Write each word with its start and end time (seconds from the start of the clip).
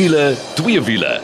wiele, 0.00 0.34
twee 0.56 0.80
wiele. 0.80 1.18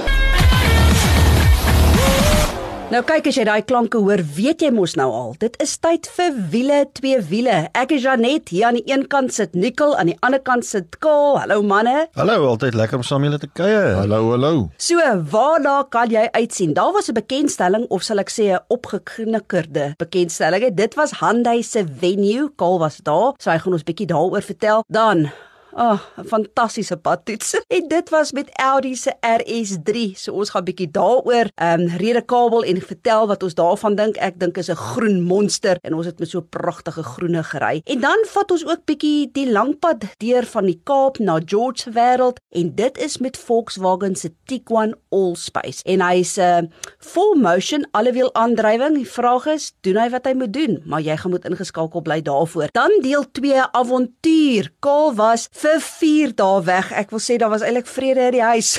Nou 2.92 3.00
kyk 3.08 3.30
as 3.30 3.38
jy 3.38 3.46
daai 3.48 3.62
klanke 3.64 3.98
hoor, 4.04 4.20
weet 4.36 4.60
jy 4.62 4.68
mos 4.74 4.92
nou 5.00 5.06
al, 5.16 5.30
dit 5.40 5.54
is 5.64 5.72
tyd 5.80 6.04
vir 6.12 6.36
wiele, 6.52 6.82
twee 6.98 7.22
wiele. 7.30 7.54
Ek 7.72 7.94
is 7.96 8.04
Janet, 8.04 8.52
hier 8.52 8.68
aan 8.68 8.76
die 8.76 8.84
een 8.84 9.06
kant 9.10 9.32
sit 9.32 9.56
Nikkel, 9.56 9.96
aan 9.96 10.10
die 10.12 10.18
ander 10.20 10.42
kant 10.44 10.68
sit 10.68 10.98
Kaal. 11.00 11.38
Hallo 11.40 11.64
manne. 11.64 12.04
Hallo, 12.20 12.36
altyd 12.50 12.76
lekker 12.76 13.00
om 13.00 13.06
saam 13.06 13.24
julle 13.24 13.40
te 13.40 13.48
kuier. 13.48 13.96
Hallo, 13.96 14.20
hallo. 14.34 14.52
So, 14.76 15.00
waarna 15.32 15.78
kan 15.96 16.12
jy 16.12 16.28
uitsien? 16.36 16.76
Daar 16.76 16.92
was 16.92 17.08
'n 17.08 17.16
bekendstelling 17.16 17.88
of 17.88 18.04
sal 18.04 18.20
ek 18.20 18.30
sê 18.30 18.52
'n 18.52 18.60
opgeknikkerde 18.68 19.96
bekendstelling. 19.96 20.76
Dit 20.76 20.94
was 20.94 21.16
Hyundai 21.20 21.62
se 21.62 21.84
venue. 22.00 22.52
Kaal 22.56 22.78
was 22.78 23.00
daar, 23.02 23.32
so 23.38 23.50
hy 23.50 23.58
gaan 23.58 23.72
ons 23.72 23.88
bietjie 23.88 24.06
daaroor 24.06 24.42
vertel. 24.42 24.84
Dan 24.88 25.32
oh, 25.76 26.00
'n 26.16 26.26
fantastiese 26.26 26.96
padtoets. 26.96 27.54
En 27.76 27.88
dit 27.88 28.08
was 28.08 28.32
met 28.32 28.50
Audi 28.52 28.94
se 28.96 29.12
RS3. 29.20 30.16
So 30.16 30.32
ons 30.32 30.50
gaan 30.50 30.64
bietjie 30.64 30.90
daaroor 30.90 31.50
ehm 31.54 31.80
um, 31.80 31.86
rede 31.96 32.22
kabel 32.24 32.64
en 32.64 32.80
vertel 32.80 33.26
wat 33.26 33.42
ons 33.42 33.54
daarvan 33.54 33.94
dink. 33.94 34.16
Ek 34.16 34.38
dink 34.40 34.56
is 34.56 34.70
'n 34.70 34.74
groen 34.74 35.20
monster 35.22 35.78
en 35.82 35.94
ons 35.94 36.06
het 36.06 36.18
met 36.18 36.28
so 36.28 36.40
pragtige 36.40 37.02
groene 37.02 37.42
gery. 37.42 37.80
En 37.84 38.00
dan 38.00 38.24
vat 38.26 38.50
ons 38.50 38.66
ook 38.66 38.84
bietjie 38.84 39.28
die 39.32 39.50
langpad 39.50 40.04
deur 40.16 40.44
van 40.46 40.64
die 40.64 40.80
Kaap 40.84 41.18
na 41.18 41.40
George 41.44 41.82
se 41.82 41.90
wêreld 41.90 42.40
en 42.48 42.74
dit 42.74 42.98
is 42.98 43.18
met 43.18 43.36
Volkswagen 43.36 44.16
se 44.16 44.32
Tiguan 44.44 44.94
Allspace. 45.08 45.82
En 45.84 46.00
hy's 46.00 46.36
'n 46.36 46.40
uh, 46.40 46.70
full 46.98 47.36
motion 47.40 47.88
allewiel 47.90 48.34
aandrywing. 48.34 48.94
Die 48.94 49.10
vraag 49.10 49.46
is, 49.46 49.72
doen 49.80 49.96
hy 49.96 50.08
wat 50.10 50.24
hy 50.24 50.32
moet 50.32 50.52
doen? 50.52 50.82
Maar 50.84 51.00
jy 51.00 51.16
gaan 51.16 51.30
moet 51.30 51.44
ingeskakel 51.44 52.00
bly 52.00 52.22
daarvoor. 52.22 52.68
Dan 52.72 52.90
deel 53.00 53.24
2 53.30 53.72
avontuur. 53.72 54.72
Kaal 54.80 55.14
was 55.14 55.48
vir 55.66 55.80
4 55.82 56.32
dae 56.38 56.62
weg. 56.66 56.90
Ek 56.94 57.10
wil 57.10 57.22
sê 57.22 57.36
daar 57.40 57.50
was 57.50 57.64
eintlik 57.66 57.88
vrede 57.90 58.28
in 58.28 58.36
die 58.36 58.44
huis. 58.44 58.76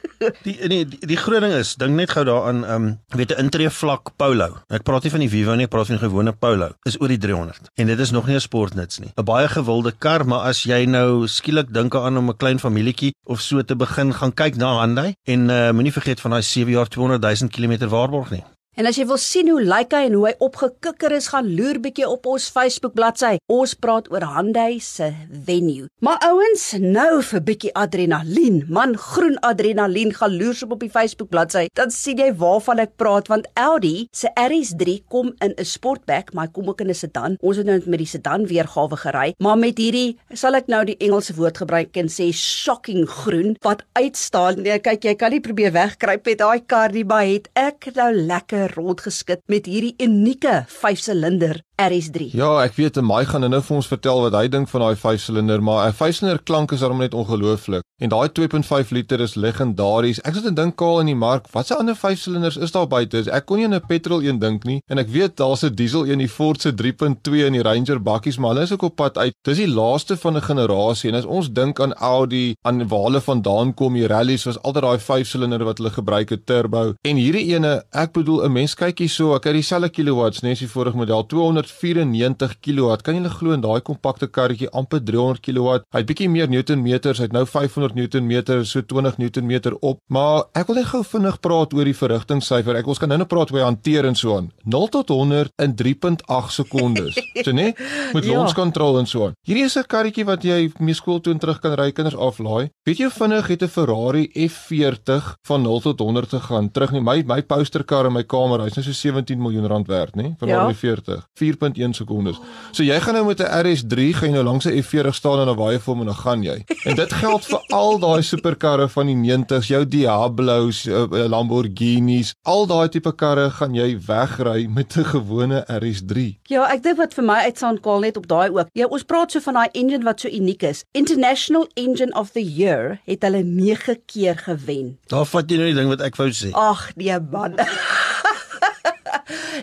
die 0.47 0.57
nee 0.69 0.85
die, 0.89 0.99
die 1.09 1.19
groot 1.21 1.45
ding 1.45 1.55
is 1.57 1.75
dink 1.81 1.97
net 1.97 2.13
gou 2.15 2.25
daaraan 2.27 2.65
ehm 2.65 2.87
um, 2.87 2.89
weet 3.19 3.33
'n 3.35 3.47
intree 3.47 3.71
vlak 3.71 4.13
Polo. 4.17 4.49
Ek 4.69 4.83
praat 4.83 5.05
nie 5.05 5.13
van 5.13 5.25
die 5.25 5.29
Vivo 5.29 5.55
nie 5.55 5.67
ek 5.69 5.71
praat 5.71 5.91
van 5.91 5.99
die 5.99 6.05
gewone 6.05 6.33
Polo. 6.33 6.71
Is 6.89 7.01
oor 7.01 7.09
die 7.09 7.19
300 7.19 7.71
en 7.75 7.87
dit 7.87 8.01
is 8.01 8.11
nog 8.11 8.27
nie 8.27 8.37
'n 8.37 8.41
sportnuts 8.41 8.99
nie. 8.99 9.13
'n 9.17 9.25
baie 9.25 9.49
gewilde 9.49 9.93
kar 9.99 10.25
maar 10.25 10.49
as 10.49 10.63
jy 10.63 10.85
nou 10.87 11.27
skielik 11.27 11.73
dink 11.73 11.95
aan 11.95 12.17
om 12.17 12.31
'n 12.31 12.37
klein 12.37 12.59
familietjie 12.59 13.15
of 13.25 13.41
so 13.41 13.63
te 13.63 13.77
begin 13.77 14.13
gaan 14.15 14.33
kyk 14.33 14.57
na 14.57 14.81
Hyundai 14.81 15.15
en 15.25 15.51
uh, 15.51 15.71
moenie 15.71 15.93
vergeet 15.93 16.21
van 16.21 16.31
daai 16.31 16.43
7 16.43 16.73
jaar 16.73 16.89
200 16.89 17.23
000 17.23 17.51
km 17.51 17.89
waarborg 17.89 18.31
nie 18.31 18.45
En 18.77 18.85
as 18.85 18.99
jy 19.01 19.07
wil 19.09 19.17
sien 19.17 19.49
hoe 19.49 19.63
lyk 19.65 19.95
hy 19.97 20.03
en 20.11 20.15
hoe 20.19 20.27
hy 20.27 20.35
opgekikker 20.45 21.15
is, 21.17 21.31
gaan 21.33 21.47
loer 21.57 21.79
bietjie 21.81 22.05
op 22.05 22.27
ons 22.29 22.51
Facebook 22.53 22.93
bladsy. 22.93 23.39
Ons 23.49 23.73
praat 23.81 24.11
oor 24.13 24.27
Hyundai 24.29 24.83
se 24.85 25.07
venue. 25.47 25.87
Maar 26.05 26.21
ouens, 26.27 26.65
nou 26.83 27.23
vir 27.25 27.41
bietjie 27.47 27.73
adrenalien. 27.73 28.59
Man, 28.69 28.93
groen 29.01 29.39
adrenalien 29.49 30.13
gaan 30.19 30.37
loer 30.37 30.61
op 30.67 30.75
op 30.77 30.85
die 30.85 30.91
Facebook 30.93 31.31
bladsy. 31.33 31.71
Dan 31.73 31.89
sien 31.95 32.21
jy 32.21 32.27
waarvan 32.37 32.83
ek 32.85 32.93
praat 33.01 33.31
want 33.33 33.49
Audi 33.57 34.11
se 34.13 34.29
RS3 34.37 34.99
kom 35.09 35.33
in 35.41 35.57
'n 35.57 35.65
sportback, 35.65 36.35
maar 36.35 36.47
hy 36.47 36.53
kom 36.53 36.69
ook 36.69 36.85
in 36.85 36.93
'n 36.93 36.95
sedan. 36.95 37.39
Ons 37.41 37.57
het 37.57 37.67
nou 37.67 37.81
met 37.87 37.99
die 37.99 38.13
sedan 38.13 38.45
weergawe 38.47 38.97
gery, 38.97 39.35
maar 39.39 39.57
met 39.57 39.79
hierdie 39.79 40.19
sal 40.35 40.55
ek 40.55 40.69
nou 40.69 40.85
die 40.85 41.01
Engelse 41.01 41.35
woord 41.35 41.57
gebruik 41.57 41.97
en 41.97 42.09
sê 42.09 42.29
shocking 42.31 43.09
groen 43.09 43.57
wat 43.63 43.85
uitstaan. 43.95 44.61
Nee, 44.61 44.79
kyk, 44.79 45.03
jy 45.03 45.15
kan 45.15 45.31
nie 45.31 45.41
probeer 45.41 45.73
wegkruip 45.73 46.27
met 46.27 46.39
daai 46.39 46.61
kar 46.67 46.93
nie, 46.93 47.05
maar 47.05 47.25
het 47.25 47.49
ek 47.55 47.95
nou 47.95 48.13
lekker 48.13 48.66
rondgeskit 48.75 49.43
met 49.53 49.67
hierdie 49.71 49.95
unieke 50.03 50.65
5-silinder 50.73 51.63
RS3. 51.77 52.31
Ja, 52.33 52.63
ek 52.65 52.79
weet 52.79 52.97
en 52.97 53.05
Mai 53.05 53.27
gaan 53.29 53.45
nou 53.45 53.61
vir 53.61 53.77
ons 53.77 53.89
vertel 53.91 54.23
wat 54.25 54.33
hy 54.39 54.47
dink 54.49 54.71
van 54.71 54.81
daai 54.81 54.97
5-silinder, 54.97 55.61
maar 55.61 55.89
'n 55.89 55.93
5-silinder 55.93 56.41
klank 56.43 56.73
is 56.73 56.81
daarom 56.81 56.99
net 57.05 57.15
ongelooflik. 57.15 57.83
En 58.01 58.09
daai 58.09 58.29
2.5 58.29 58.91
liter 58.93 59.21
is 59.21 59.35
legendaries. 59.35 60.21
Ek 60.21 60.35
sit 60.35 60.45
en 60.45 60.55
dink 60.55 60.77
kaal 60.77 61.01
in 61.01 61.07
die 61.07 61.17
mark, 61.17 61.47
watse 61.53 61.77
ander 61.77 61.97
5-silinders 61.97 62.57
is 62.61 62.73
daar 62.73 62.89
buite? 62.89 63.23
Ek 63.33 63.47
kon 63.47 63.57
nie 63.57 63.65
aan 63.65 63.75
'n 63.75 63.87
petrol 63.89 64.23
een 64.23 64.39
dink 64.39 64.65
nie 64.65 64.81
en 64.89 64.99
ek 64.99 65.09
weet 65.09 65.37
daar's 65.37 65.65
'n 65.65 65.75
diesel 65.75 66.07
een, 66.07 66.19
die 66.19 66.29
Ford 66.29 66.61
se 66.61 66.73
3.2 66.73 67.45
en 67.47 67.53
die 67.53 67.63
Ranger 67.63 68.03
bakkies, 68.03 68.39
maar 68.39 68.51
hulle 68.51 68.63
is 68.63 68.73
ook 68.73 68.83
op 68.83 68.97
pad 68.97 69.19
uit. 69.19 69.33
Dis 69.45 69.57
die 69.57 69.69
laaste 69.69 70.17
van 70.17 70.37
'n 70.37 70.43
generasie 70.43 71.11
en 71.11 71.17
as 71.17 71.25
ons 71.25 71.53
dink 71.53 71.81
aan 71.81 71.93
Audi, 71.95 72.55
aan 72.63 72.89
waar 72.89 73.05
hulle 73.05 73.21
vandaan 73.21 73.75
kom, 73.75 73.95
die 73.95 74.07
rallies 74.07 74.45
was 74.45 74.63
altyd 74.63 74.83
daai 74.83 74.99
5-silinder 74.99 75.65
wat 75.65 75.79
hulle 75.79 75.91
gebruik 75.91 76.29
het 76.31 76.47
turbo. 76.47 76.95
En 77.03 77.17
hierdie 77.17 77.55
ene, 77.55 77.85
ek 77.93 78.13
bedoel 78.13 78.45
'n 78.45 78.53
mens 78.53 78.75
kyk 78.75 78.99
hier 78.99 79.09
so, 79.09 79.35
ek 79.35 79.45
het 79.45 79.55
dieselfde 79.55 79.89
kilowatts 79.89 80.41
net 80.41 80.53
as 80.53 80.59
die 80.59 80.69
vorige 80.69 80.97
model, 80.97 81.27
294 81.67 82.57
kW. 82.61 82.97
Kan 83.03 83.15
jy 83.23 83.29
glo 83.31 83.53
in 83.53 83.61
daai 83.61 83.81
kompakte 83.81 84.27
karretjie 84.31 84.69
amper 84.73 85.01
300 85.05 85.41
kW. 85.41 85.81
Hy 85.93 85.99
het 86.03 86.07
bietjie 86.07 86.29
meer 86.29 86.49
newtonmeters, 86.49 87.19
hy 87.19 87.25
het 87.25 87.33
nou 87.33 87.45
500 87.47 87.95
newtonmeter, 87.95 88.65
so 88.67 88.81
20 88.83 89.19
newtonmeter 89.19 89.77
op. 89.81 89.99
Maar 90.09 90.45
ek 90.55 90.67
wil 90.67 90.77
net 90.77 90.87
gou 90.87 91.03
vinnig 91.05 91.41
praat 91.41 91.75
oor 91.75 91.85
die 91.85 91.95
verrigtingsyfer. 91.97 92.77
Ek 92.77 92.87
ons 92.87 92.99
kan 92.99 93.09
nou 93.09 93.19
net 93.19 93.29
praat 93.29 93.51
oor 93.53 93.65
hanteer 93.67 94.07
en 94.07 94.15
so 94.15 94.37
aan. 94.37 94.51
0 94.65 94.89
tot 94.89 95.09
100 95.09 95.51
in 95.63 95.75
3.8 95.75 96.51
sekondes. 96.51 97.15
so 97.45 97.53
nee, 97.53 97.75
met 98.15 98.25
Ja. 98.25 98.33
launch 98.33 98.55
control 98.55 98.99
en 98.99 99.07
so 99.07 99.27
aan. 99.27 99.35
Hierdie 99.47 99.65
is 99.65 99.77
'n 99.77 99.85
karretjie 99.87 100.25
wat 100.25 100.43
jy 100.43 100.73
mee 100.79 100.95
skool 100.95 101.21
toe 101.21 101.33
en 101.33 101.39
terug 101.39 101.61
kan 101.61 101.75
ry, 101.75 101.91
kinders 101.93 102.17
aflaai. 102.17 102.71
Weet 102.85 102.99
jy 102.99 103.11
vinnig 103.11 103.47
het 103.49 103.63
'n 103.63 103.69
Ferrari 103.69 104.29
F40 104.49 105.35
van 105.47 105.63
0 105.63 105.81
tot 105.81 105.99
100 106.01 106.29
te 106.31 106.41
gaan? 106.41 106.71
Terug 106.71 106.93
nie 106.93 107.01
my 107.01 107.23
my 107.27 107.43
posterkar 107.43 108.07
in 108.07 108.13
my 108.13 108.23
kamer, 108.23 108.61
hy's 108.63 108.77
nou 108.77 108.85
so 108.85 108.93
17 108.93 109.39
miljoen 109.41 109.67
rand 109.67 109.87
werd, 109.87 110.15
nê? 110.17 110.35
Ferrari 110.39 110.73
Ja. 110.73 110.75
40, 110.75 111.27
4.1 111.57 111.91
sekondes. 111.97 112.41
So 112.73 112.85
jy 112.85 113.01
gaan 113.01 113.15
nou 113.15 113.27
met 113.27 113.41
'n 113.41 113.51
RS3 113.67 114.15
gaan 114.15 114.29
jy 114.29 114.35
nou 114.35 114.45
langs 114.45 114.67
'n 114.67 114.83
F40 114.83 115.15
staan 115.15 115.41
en 115.41 115.47
dan 115.47 115.57
waai 115.57 115.79
vir 115.79 115.93
hom 115.93 116.01
en 116.01 116.07
dan 116.07 116.15
gaan 116.15 116.43
jy. 116.43 116.65
En 116.85 116.95
dit 116.95 117.13
geld 117.13 117.45
vir 117.45 117.61
al 117.69 117.99
daai 117.99 118.23
superkarre 118.23 118.89
van 118.89 119.07
die 119.07 119.17
90s, 119.17 119.67
jou 119.67 119.89
Diablos, 119.89 120.87
uh, 120.87 121.07
uh, 121.11 121.29
Lamborghinis, 121.29 122.35
al 122.43 122.67
daai 122.67 122.89
tipe 122.89 123.13
karre 123.13 123.51
gaan 123.51 123.75
jy 123.75 123.99
wegry 124.07 124.67
met 124.67 124.97
'n 124.97 125.05
gewone 125.05 125.65
RS3. 125.69 126.39
Ja, 126.43 126.67
ek 126.73 126.83
dink 126.83 126.97
wat 126.97 127.15
vir 127.15 127.25
my 127.25 127.39
uitstaan 127.49 127.81
kaal 127.81 128.01
net 128.01 128.17
op 128.17 128.27
daai 128.27 128.51
ook. 128.51 128.69
Ja, 128.73 128.87
ons 128.87 129.03
praat 129.03 129.33
so 129.33 129.41
van 129.41 129.55
daai 129.55 129.69
engine 129.73 130.05
wat 130.05 130.21
so 130.21 130.29
uniek 130.29 130.63
is. 130.63 130.85
International 130.93 131.69
Engine 131.75 132.13
of 132.15 132.31
the 132.31 132.45
Year 132.45 133.01
het 133.05 133.23
hulle 133.23 133.43
9 133.43 133.99
keer 134.07 134.37
gewen. 134.37 134.99
Daar 135.07 135.27
vat 135.27 135.51
jy 135.51 135.57
nou 135.57 135.67
die 135.67 135.75
ding 135.75 135.89
wat 135.89 136.01
ek 136.01 136.17
wou 136.17 136.31
sê. 136.31 136.51
Ag 136.53 136.91
nee 136.97 137.21
man. 137.31 137.55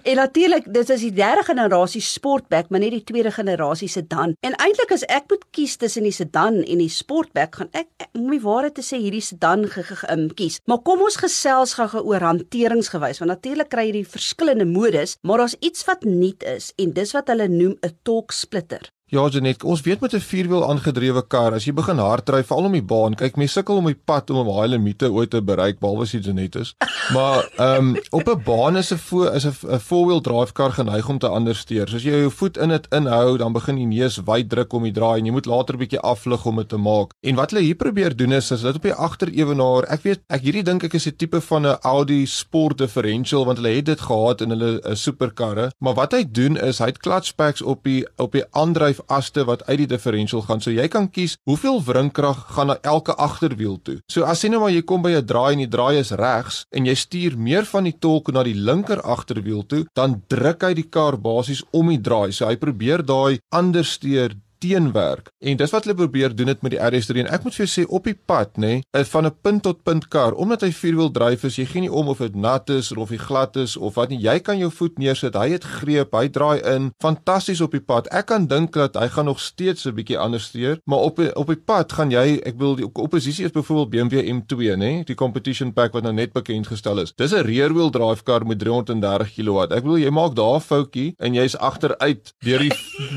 en 0.10 0.16
natuurlik, 0.16 0.68
dit 0.74 0.90
is 0.90 1.06
die 1.06 1.14
derde 1.16 1.44
generasie 1.48 2.02
sportback, 2.02 2.70
maar 2.70 2.84
nie 2.84 2.92
die 2.94 3.04
tweede 3.04 3.32
generasie 3.32 3.90
sedan. 3.92 4.36
En 4.46 4.58
eintlik 4.62 4.94
as 4.96 5.06
ek 5.12 5.30
moet 5.32 5.46
kies 5.56 5.76
tussen 5.82 6.08
die 6.08 6.16
sedan 6.16 6.62
en 6.64 6.84
die 6.84 6.92
sportback, 6.92 7.60
gaan 7.60 7.72
ek, 7.72 7.90
ek 8.04 8.10
om 8.20 8.30
die 8.34 8.42
waarheid 8.44 8.78
te 8.80 8.86
sê 8.86 9.00
hierdie 9.02 9.24
sedan 9.24 9.68
ge, 9.72 9.86
ge, 9.90 10.00
um, 10.14 10.28
kies. 10.38 10.60
Maar 10.70 10.84
kom 10.88 11.04
ons 11.06 11.20
gesels 11.22 11.76
gou 11.80 12.04
oor 12.04 12.24
hanteringsgewys, 12.24 13.22
want 13.24 13.34
natuurlik 13.34 13.72
kry 13.74 13.88
jy 13.90 14.00
die 14.02 14.08
verskillende 14.16 14.68
modus, 14.70 15.18
maar 15.24 15.44
daar's 15.44 15.60
iets 15.62 15.86
wat 15.90 16.06
nuut 16.08 16.44
is 16.48 16.72
en 16.78 16.94
dis 16.96 17.16
wat 17.16 17.32
hulle 17.34 17.48
noem 17.52 17.78
'n 17.82 17.98
torque 18.04 18.36
splitter. 18.36 18.93
Ja, 19.14 19.28
Janet, 19.30 19.62
ons 19.64 19.82
weet 19.86 20.00
met 20.02 20.14
'n 20.14 20.20
vierwiel 20.20 20.64
aangedrewe 20.70 21.22
kar, 21.28 21.54
as 21.54 21.66
jy 21.66 21.74
begin 21.74 21.98
hardry, 21.98 22.44
veral 22.44 22.66
om 22.66 22.72
die 22.72 22.82
baan, 22.82 23.14
kyk 23.14 23.36
mense 23.38 23.54
sukkel 23.54 23.78
om 23.78 23.86
die 23.86 24.00
pad 24.06 24.30
om 24.30 24.38
om 24.38 24.48
daai 24.48 24.68
limite 24.68 25.12
ooit 25.12 25.30
te 25.30 25.42
bereik, 25.42 25.80
behalwe 25.80 26.02
as 26.02 26.12
jy 26.12 26.20
Janet 26.20 26.56
is. 26.56 26.74
Maar 27.14 27.46
ehm 27.58 27.94
um, 27.94 27.98
op 28.10 28.28
'n 28.28 28.44
baan 28.44 28.78
is 28.78 28.92
'n 28.92 28.98
vo 28.98 29.30
is 29.30 29.46
'n 29.46 29.80
four-wheel 29.80 30.22
drive 30.22 30.54
kar 30.54 30.72
geneig 30.72 31.10
om 31.10 31.20
te 31.20 31.28
andersteer. 31.28 31.88
So 31.90 31.96
as 31.96 32.04
jy 32.04 32.10
jou 32.10 32.32
voet 32.32 32.58
in 32.58 32.70
dit 32.70 32.88
inhou, 32.90 33.38
dan 33.38 33.54
begin 33.54 33.76
die 33.76 33.86
neus 33.86 34.18
wyd 34.26 34.50
druk 34.50 34.74
om 34.74 34.84
die 34.84 34.92
draai 34.92 35.20
en 35.20 35.26
jy 35.26 35.32
moet 35.32 35.46
later 35.46 35.76
'n 35.76 35.80
bietjie 35.80 36.00
aflig 36.00 36.46
om 36.46 36.56
dit 36.56 36.70
te 36.70 36.78
maak. 36.78 37.14
En 37.22 37.36
wat 37.36 37.52
hulle 37.52 37.64
hier 37.64 37.76
probeer 37.76 38.16
doen 38.16 38.32
is, 38.32 38.52
is 38.52 38.62
dit 38.62 38.76
op 38.76 38.82
die 38.82 38.94
agterewenaar. 38.94 39.84
Ek 39.84 40.02
weet, 40.02 40.20
ek 40.30 40.42
hierdie 40.42 40.64
dink 40.64 40.84
ek 40.84 40.94
is 40.94 41.06
'n 41.08 41.16
tipe 41.18 41.42
van 41.42 41.68
'n 41.68 41.78
Audi 41.82 42.26
Sport 42.26 42.78
differential 42.78 43.46
want 43.46 43.58
hulle 43.58 43.76
het 43.76 43.86
dit 43.86 44.02
gehad 44.02 44.42
in 44.42 44.50
hulle 44.50 44.82
uh, 44.82 44.96
superkarre. 44.96 45.72
Maar 45.80 45.94
wat 45.94 46.12
hy 46.12 46.26
doen 46.32 46.58
is 46.58 46.80
hy 46.80 46.86
het 46.86 46.98
clutch 46.98 47.36
packs 47.36 47.62
op 47.62 47.84
die 47.84 48.08
op 48.18 48.32
die 48.32 48.44
aandryf 48.52 49.02
aste 49.08 49.46
wat 49.46 49.66
uit 49.68 49.78
die 49.84 49.88
differential 49.88 50.42
gaan. 50.42 50.62
So 50.62 50.72
jy 50.72 50.88
kan 50.88 51.10
kies 51.10 51.38
hoeveel 51.50 51.82
wringkrag 51.84 52.46
gaan 52.56 52.68
na 52.68 52.78
elke 52.82 53.16
agterwiel 53.16 53.80
toe. 53.84 54.00
So 54.12 54.24
as 54.24 54.44
jy 54.44 54.54
nou 54.54 54.64
maar 54.64 54.74
jy 54.74 54.82
kom 54.82 55.02
by 55.02 55.16
'n 55.18 55.26
draai 55.26 55.54
en 55.54 55.64
die 55.66 55.68
draai 55.68 56.00
is 56.00 56.12
regs 56.12 56.66
en 56.72 56.86
jy 56.86 56.96
stuur 56.96 57.38
meer 57.38 57.66
van 57.66 57.84
die 57.84 57.98
torque 58.00 58.32
na 58.32 58.44
die 58.44 58.56
linker 58.56 59.02
agterwiel 59.02 59.66
toe, 59.66 59.86
dan 59.96 60.22
druk 60.28 60.64
hy 60.64 60.74
die 60.74 60.90
kar 60.90 61.18
basies 61.18 61.64
om 61.72 61.90
die 61.90 62.02
draai. 62.02 62.32
So 62.32 62.46
hy 62.46 62.56
probeer 62.56 63.06
daai 63.06 63.40
andersteer 63.52 64.36
teenwerk. 64.64 65.32
En 65.44 65.60
dis 65.60 65.74
wat 65.76 65.88
hulle 65.88 65.98
probeer 66.00 66.36
doen 66.36 66.52
dit 66.52 66.62
met 66.66 66.76
die 66.76 66.82
RS3 66.82 67.24
en 67.24 67.32
ek 67.36 67.46
moet 67.46 67.58
vir 67.58 67.66
jou 67.66 67.72
sê 67.74 67.86
op 67.90 68.08
die 68.08 68.16
pad 68.16 68.56
nê 68.58 68.74
nee, 68.80 69.06
van 69.14 69.28
'n 69.28 69.36
punt 69.42 69.64
tot 69.64 69.84
punt 69.84 70.08
kar. 70.08 70.34
Omdat 70.34 70.62
hy 70.62 70.72
vierwiel 70.72 71.12
dryf 71.12 71.44
is 71.44 71.60
jy 71.60 71.66
gee 71.66 71.82
nie 71.82 71.92
om 71.92 72.08
of 72.08 72.18
dit 72.18 72.36
nat 72.36 72.70
is 72.70 72.92
of 72.92 73.10
hy 73.10 73.18
glad 73.18 73.56
is 73.56 73.78
of 73.78 73.96
wat 73.96 74.10
nie. 74.10 74.20
Jy 74.20 74.40
kan 74.40 74.58
jou 74.58 74.72
voet 74.72 74.98
neersit. 74.98 75.36
Hy 75.36 75.50
het 75.50 75.64
greep. 75.64 76.14
Hy 76.14 76.30
draai 76.30 76.62
in. 76.76 76.92
Fantasties 77.02 77.62
op 77.62 77.72
die 77.72 77.82
pad. 77.82 78.08
Ek 78.14 78.26
kan 78.26 78.48
dink 78.48 78.74
dat 78.74 78.96
hy 78.96 79.08
gaan 79.08 79.26
nog 79.26 79.40
steeds 79.40 79.86
'n 79.86 79.96
bietjie 79.96 80.18
anders 80.18 80.44
steer 80.44 80.80
maar 80.86 81.00
op 81.00 81.20
op 81.34 81.48
die 81.48 81.60
pad 81.66 81.94
gaan 81.94 82.12
jy 82.12 82.40
ek 82.46 82.58
wil 82.58 82.76
die 82.76 82.86
oppositie 82.86 83.46
is 83.46 83.52
byvoorbeeld 83.52 83.90
BMW 83.90 84.24
M2 84.34 84.56
nê 84.58 84.78
nee, 84.78 85.04
die 85.08 85.16
competition 85.16 85.74
pack 85.74 85.94
wat 85.94 86.04
nou 86.04 86.14
net 86.14 86.34
bekend 86.34 86.68
gestel 86.68 87.00
is. 87.00 87.14
Dis 87.16 87.34
'n 87.34 87.46
rear 87.46 87.74
wheel 87.74 87.90
drive 87.90 88.24
kar 88.24 88.46
met 88.46 88.60
330 88.60 89.34
kW 89.36 89.64
ek 89.64 89.84
bedoel 89.84 89.98
jy 89.98 90.10
maak 90.10 90.36
daar 90.36 90.56
'n 90.56 90.62
foutjie 90.62 91.14
en 91.18 91.34
jy's 91.34 91.56
agteruit 91.58 92.34
deur 92.40 92.60
die 92.60 92.72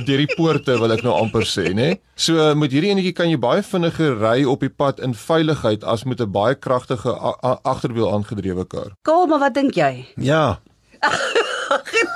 deur 0.07 0.19
die 0.19 0.35
poorte 0.37 0.79
wil 0.79 0.93
ek 0.93 1.03
nou 1.03 1.15
amper 1.15 1.36
sê, 1.45 1.75
né? 1.75 1.99
So 2.17 2.55
met 2.55 2.73
hierdie 2.73 2.91
enetjie 2.91 3.13
kan 3.13 3.29
jy 3.29 3.37
baie 3.37 3.63
vinniger 3.63 4.17
ry 4.21 4.45
op 4.45 4.61
die 4.61 4.71
pad 4.71 5.01
in 5.01 5.15
veiligheid 5.15 5.85
as 5.85 6.05
met 6.05 6.21
'n 6.21 6.31
baie 6.33 6.55
kragtige 6.55 7.13
agterwiel 7.65 8.13
aangedrewe 8.13 8.65
kar. 8.65 8.93
Kaal, 9.03 9.27
maar 9.27 9.39
wat 9.39 9.55
dink 9.55 9.75
jy? 9.75 10.07
Ja, 10.17 10.59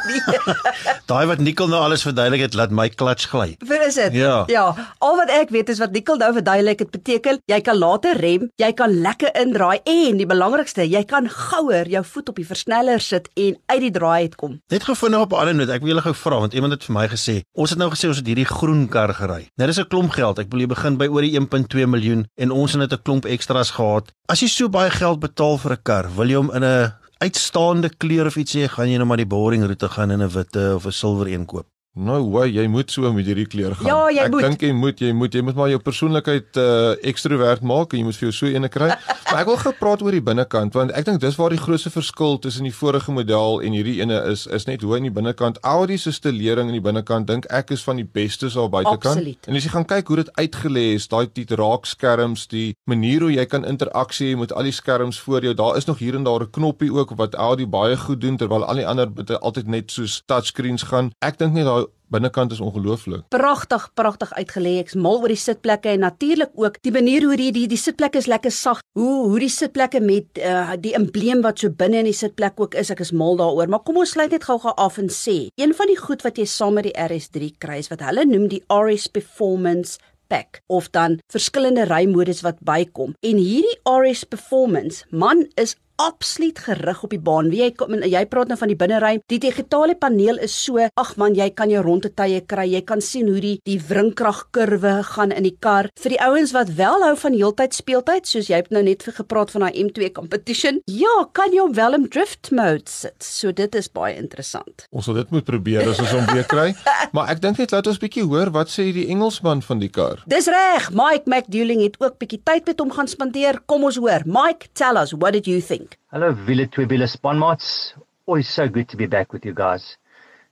nee. 0.09 0.39
daai 1.11 1.27
wat 1.31 1.39
Nikkel 1.39 1.69
nou 1.69 1.81
alles 1.83 2.05
verduidelik 2.07 2.45
het, 2.47 2.55
laat 2.59 2.71
my 2.75 2.89
klats 2.89 3.29
gly. 3.31 3.57
Vir 3.67 3.87
is 3.87 3.99
dit? 4.01 4.19
Ja. 4.21 4.45
Ja, 4.53 4.67
al 4.99 5.17
wat 5.21 5.33
ek 5.35 5.51
weet 5.55 5.73
is 5.73 5.81
wat 5.83 5.93
Nikkel 5.93 6.21
nou 6.21 6.33
verduidelik, 6.37 6.79
dit 6.79 6.91
beteken 6.91 7.41
jy 7.51 7.61
kan 7.67 7.79
later 7.79 8.19
rem, 8.21 8.49
jy 8.61 8.73
kan 8.77 8.95
lekker 9.05 9.35
indraai 9.41 9.81
en 9.85 10.21
die 10.21 10.29
belangrikste, 10.29 10.87
jy 10.87 11.03
kan 11.05 11.29
gouer 11.31 11.89
jou 11.91 12.05
voet 12.05 12.33
op 12.33 12.41
die 12.41 12.47
versneller 12.47 13.03
sit 13.05 13.29
en 13.37 13.59
uit 13.73 13.81
die 13.87 13.93
draai 13.95 14.29
uitkom. 14.29 14.59
Net 14.73 14.87
gou 14.87 14.97
vinnig 14.97 15.27
op 15.27 15.33
'n 15.33 15.43
ander 15.43 15.55
noot, 15.55 15.75
ek 15.75 15.83
wil 15.83 15.95
julle 15.95 16.07
gou 16.07 16.15
vra 16.15 16.41
want 16.41 16.55
iemand 16.55 16.73
het 16.73 16.85
vir 16.85 16.95
my 16.95 17.07
gesê, 17.09 17.41
ons 17.55 17.71
het 17.71 17.79
nou 17.79 17.91
gesê 17.91 18.09
ons 18.09 18.17
het 18.17 18.27
hierdie 18.27 18.49
groen 18.49 18.89
kar 18.89 19.15
gery. 19.15 19.49
Nou 19.57 19.67
dis 19.67 19.79
'n 19.79 19.89
klomp 19.89 20.13
geld. 20.13 20.39
Ek 20.39 20.51
wil 20.51 20.61
jy 20.61 20.67
begin 20.67 20.97
by 20.97 21.07
oor 21.07 21.23
die 21.23 21.37
1.2 21.37 21.87
miljoen 21.87 22.27
en 22.37 22.51
ons 22.51 22.73
het 22.73 22.81
net 22.81 22.93
'n 22.93 23.03
klomp 23.03 23.25
ekstra's 23.25 23.71
gehad. 23.71 24.13
As 24.29 24.41
jy 24.41 24.49
so 24.49 24.69
baie 24.69 24.91
geld 24.91 25.21
betaal 25.21 25.59
vir 25.59 25.73
'n 25.73 25.83
kar, 25.83 26.07
wil 26.17 26.29
jy 26.29 26.37
hom 26.37 26.51
in 26.55 26.65
'n 26.65 26.93
uitstaande 27.21 27.91
kleur 28.01 28.27
of 28.27 28.37
iets 28.41 28.55
hê, 28.57 28.69
gaan 28.73 28.89
jy 28.89 28.97
nou 29.01 29.07
maar 29.09 29.21
die 29.21 29.29
boring 29.29 29.67
roete 29.69 29.89
gaan 29.93 30.11
in 30.15 30.23
'n 30.25 30.33
witte 30.33 30.63
of 30.75 30.87
'n 30.87 30.99
silwer 31.01 31.29
een 31.29 31.45
koop. 31.45 31.67
Nou, 32.01 32.21
hoe 32.25 32.47
jy 32.49 32.65
moet 32.73 32.91
so 32.93 33.11
met 33.13 33.27
hierdie 33.29 33.47
kleur 33.51 33.75
gaan. 33.77 33.89
Ja, 33.89 33.99
jy 34.09 34.25
ek 34.25 34.37
dink 34.41 34.63
jy 34.65 34.73
moet, 34.73 35.01
jy 35.05 35.13
moet, 35.13 35.35
jy 35.37 35.43
moet 35.45 35.59
maar 35.59 35.69
jou 35.69 35.81
persoonlikheid 35.85 36.57
uh 36.61 36.95
ekstrovert 37.11 37.65
maak 37.67 37.93
en 37.93 38.01
jy 38.01 38.07
moet 38.07 38.17
vir 38.17 38.27
jou 38.29 38.37
so 38.39 38.49
eene 38.49 38.71
kry. 38.73 38.89
maar 39.31 39.43
ek 39.43 39.51
wil 39.51 39.59
gou 39.61 39.73
praat 39.79 40.03
oor 40.05 40.17
die 40.17 40.23
binnekant 40.25 40.75
want 40.77 40.95
ek 40.97 41.07
dink 41.07 41.21
dis 41.23 41.37
waar 41.39 41.53
die 41.53 41.61
grootste 41.61 41.93
verskil 41.93 42.39
tussen 42.43 42.67
die 42.67 42.75
vorige 42.75 43.13
model 43.15 43.61
en 43.67 43.77
hierdie 43.77 43.99
ene 44.01 44.17
is 44.31 44.47
is 44.49 44.67
net 44.67 44.85
hoe 44.87 44.97
in 44.97 45.09
die 45.11 45.13
binnekant 45.15 45.61
Audi 45.67 45.99
se 46.01 46.13
stelering 46.17 46.73
in 46.73 46.79
die 46.79 46.85
binnekant 46.85 47.29
dink 47.29 47.49
ek 47.53 47.75
is 47.77 47.85
van 47.85 48.01
die 48.01 48.07
bestes 48.07 48.57
al 48.57 48.73
buitekant. 48.73 49.21
Absoluut. 49.21 49.51
En 49.51 49.61
as 49.61 49.69
jy 49.69 49.75
gaan 49.75 49.89
kyk 49.93 50.11
hoe 50.11 50.21
dit 50.23 50.33
uitgelê 50.41 50.87
is, 50.97 51.09
daai 51.13 51.29
die 51.37 51.47
raakskerms, 51.61 52.47
die 52.51 52.67
manier 52.91 53.27
hoe 53.27 53.33
jy 53.35 53.47
kan 53.51 53.69
interaksie 53.69 54.33
hê 54.33 54.41
met 54.41 54.55
al 54.57 54.71
die 54.71 54.75
skerms 54.75 55.21
voor 55.21 55.45
jou. 55.45 55.55
Daar 55.59 55.77
is 55.77 55.89
nog 55.91 56.01
hier 56.01 56.17
en 56.17 56.25
daar 56.25 56.49
'n 56.49 56.51
knoppie 56.51 56.93
ook 56.93 57.15
wat 57.21 57.35
Audi 57.35 57.67
baie 57.67 57.97
goed 57.97 58.21
doen 58.21 58.37
terwyl 58.37 58.65
al 58.65 58.81
die 58.81 58.87
ander 58.89 59.09
altyd 59.41 59.67
net 59.67 59.91
soos 59.91 60.23
touchscreens 60.27 60.83
gaan. 60.83 61.13
Ek 61.21 61.39
dink 61.39 61.53
net 61.53 61.65
daai 61.69 61.90
binnekant 62.11 62.53
is 62.53 62.61
ongelooflik. 62.61 63.25
Pragtig, 63.33 63.87
pragtig 63.95 64.33
uitgelê. 64.35 64.77
Ek's 64.83 64.97
mal 64.99 65.21
oor 65.23 65.33
die 65.33 65.39
sitplekke 65.41 65.93
en 65.95 66.05
natuurlik 66.05 66.53
ook 66.59 66.81
die 66.85 66.93
manier 66.95 67.27
hoe 67.29 67.39
die 67.39 67.51
die, 67.55 67.67
die 67.71 67.81
sitplekke 67.81 68.21
is 68.21 68.29
lekker 68.31 68.55
sag. 68.55 68.83
Hoe 68.99 69.29
hoe 69.31 69.41
die 69.43 69.53
sitplekke 69.53 70.03
met 70.05 70.41
uh, 70.43 70.77
die 70.81 70.95
embleem 70.99 71.45
wat 71.47 71.63
so 71.63 71.71
binne 71.71 72.03
in 72.03 72.11
die 72.11 72.17
sitplek 72.17 72.61
ook 72.61 72.77
is. 72.79 72.93
Ek 72.93 73.03
is 73.05 73.15
mal 73.15 73.39
daaroor. 73.41 73.71
Maar 73.71 73.85
kom 73.87 74.01
ons 74.03 74.15
sluit 74.17 74.33
net 74.35 74.47
gou-gou 74.49 74.75
af 74.77 74.99
en 75.01 75.11
sê, 75.15 75.39
een 75.61 75.75
van 75.77 75.91
die 75.91 75.99
goed 75.99 76.25
wat 76.27 76.39
jy 76.41 76.47
saam 76.51 76.79
met 76.79 76.89
die 76.91 76.97
RS3 76.99 77.53
kry 77.63 77.81
is 77.83 77.91
wat 77.93 78.03
hulle 78.07 78.27
noem 78.29 78.49
die 78.51 78.65
RS 78.71 79.11
Performance 79.15 79.99
pack 80.31 80.61
of 80.71 80.91
dan 80.95 81.19
verskillende 81.33 81.85
rymodus 81.91 82.45
wat 82.47 82.63
bykom. 82.67 83.15
En 83.27 83.41
hierdie 83.43 83.79
RS 83.89 84.25
Performance, 84.31 85.05
man, 85.11 85.47
is 85.55 85.77
absoluut 86.01 86.59
gerig 86.59 87.03
op 87.05 87.13
die 87.13 87.21
baan. 87.21 87.51
Wie 87.53 87.61
jy 87.61 87.71
kom 87.77 87.95
jy 88.01 88.23
praat 88.31 88.51
nou 88.51 88.57
van 88.61 88.71
die 88.73 88.79
binnery. 88.79 89.13
Die 89.31 89.41
digitale 89.43 89.97
paneel 89.99 90.41
is 90.43 90.55
so, 90.57 90.81
ag 90.81 91.13
man, 91.21 91.37
jy 91.37 91.51
kan 91.57 91.73
jou 91.73 91.83
ronde 91.85 92.11
tye 92.17 92.41
kry. 92.49 92.67
Jy 92.71 92.83
kan 92.89 93.03
sien 93.05 93.29
hoe 93.29 93.41
die 93.43 93.57
die 93.69 93.79
wringkragkurwe 93.89 94.95
gaan 95.13 95.35
in 95.37 95.47
die 95.47 95.57
kar. 95.61 95.91
Vir 96.01 96.15
die 96.15 96.21
ouens 96.25 96.55
wat 96.57 96.73
wel 96.79 97.05
hou 97.05 97.13
van 97.21 97.37
heeltyd 97.37 97.77
speeltyd, 97.77 98.29
soos 98.29 98.49
jy 98.51 98.63
het 98.63 98.71
nou 98.75 98.83
net 98.87 99.05
vir 99.07 99.19
gepraat 99.21 99.53
van 99.55 99.67
daai 99.67 99.81
M2 99.85 100.11
competition. 100.17 100.81
Ja, 100.91 101.13
kan 101.37 101.53
jy 101.55 101.61
hom 101.63 101.77
wel 101.77 101.99
in 101.99 102.09
drift 102.09 102.53
mode 102.55 102.89
sit. 102.91 103.19
So 103.25 103.53
dit 103.57 103.77
is 103.77 103.91
baie 103.93 104.17
interessant. 104.17 104.87
Ons 104.91 105.11
sal 105.11 105.21
dit 105.21 105.35
moet 105.35 105.47
probeer 105.47 105.89
as 105.91 106.01
ons 106.03 106.15
hom 106.17 106.27
weer 106.33 106.49
kry. 106.49 106.71
maar 107.17 107.33
ek 107.35 107.45
dink 107.45 107.61
net 107.61 107.75
laat 107.77 107.91
ons 107.91 108.01
bietjie 108.01 108.25
hoor 108.25 108.53
wat 108.57 108.73
sê 108.73 108.89
die 108.97 109.09
Engelsman 109.13 109.65
van 109.67 109.83
die 109.83 109.93
kar. 109.93 110.25
Dis 110.31 110.49
reg. 110.51 110.91
Mike 110.97 111.29
McDouling 111.29 111.85
het 111.85 112.01
ook 112.01 112.19
bietjie 112.23 112.41
tyd 112.47 112.69
met 112.71 112.81
hom 112.81 112.93
gaan 112.95 113.11
spandeer. 113.11 113.61
Kom 113.71 113.85
ons 113.89 114.01
hoor. 114.01 114.25
Mike, 114.27 114.73
tell 114.79 114.97
us, 115.01 115.13
what 115.17 115.37
did 115.37 115.49
you 115.51 115.61
think? 115.61 115.90
Hello, 116.13 116.33
Villa 116.33 116.67
Twibila 116.67 117.09
Sponmots. 117.09 117.95
Always 118.27 118.49
so 118.49 118.69
good 118.69 118.89
to 118.89 118.97
be 118.97 119.07
back 119.07 119.33
with 119.33 119.45
you 119.45 119.55
guys. 119.55 119.97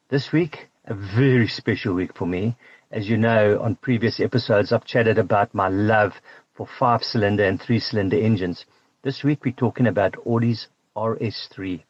This 0.08 0.32
week, 0.32 0.68
a 0.86 0.94
very 0.94 1.48
special 1.48 1.94
week 1.94 2.14
for 2.16 2.26
me. 2.26 2.56
As 2.90 3.08
you 3.08 3.16
know, 3.16 3.60
on 3.60 3.76
previous 3.76 4.20
episodes, 4.20 4.72
I've 4.72 4.84
chatted 4.84 5.18
about 5.18 5.54
my 5.54 5.68
love 5.68 6.14
for 6.54 6.66
five 6.78 7.04
cylinder 7.04 7.44
and 7.44 7.60
three 7.60 7.78
cylinder 7.78 8.16
engines. 8.16 8.64
This 9.02 9.22
week, 9.22 9.44
we're 9.44 9.52
talking 9.52 9.86
about 9.86 10.16
Audi's 10.24 10.68
RS3 10.96 11.82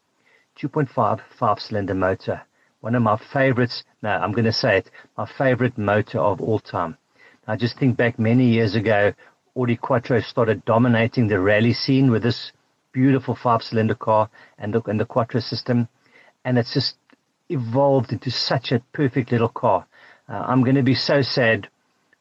2.5 0.59 1.21
five 1.38 1.61
cylinder 1.61 1.95
motor. 1.95 2.43
One 2.81 2.95
of 2.95 3.02
my 3.02 3.17
favorites. 3.17 3.85
No, 4.02 4.11
I'm 4.11 4.33
going 4.33 4.45
to 4.45 4.52
say 4.52 4.78
it. 4.78 4.90
My 5.17 5.26
favorite 5.26 5.78
motor 5.78 6.19
of 6.19 6.40
all 6.40 6.59
time. 6.59 6.97
I 7.47 7.57
just 7.57 7.78
think 7.78 7.97
back 7.97 8.19
many 8.19 8.47
years 8.47 8.75
ago, 8.75 9.12
Audi 9.57 9.76
Quattro 9.76 10.21
started 10.21 10.64
dominating 10.64 11.28
the 11.28 11.40
rally 11.40 11.73
scene 11.73 12.11
with 12.11 12.23
this 12.23 12.52
beautiful 12.99 13.37
five 13.37 13.62
cylinder 13.62 13.95
car 13.95 14.28
and 14.59 14.75
the, 14.75 14.83
and 14.87 14.99
the 14.99 15.05
Quattro 15.05 15.40
system. 15.40 15.88
And 16.45 16.59
it's 16.59 16.75
just 16.75 16.97
evolved 17.49 18.12
into 18.12 18.31
such 18.31 18.73
a 18.73 18.83
perfect 18.93 19.31
little 19.31 19.49
car. 19.49 19.87
Uh, 20.28 20.45
I'm 20.49 20.64
going 20.64 20.75
to 20.75 20.83
be 20.83 20.97
so 20.97 21.23
sad 21.23 21.69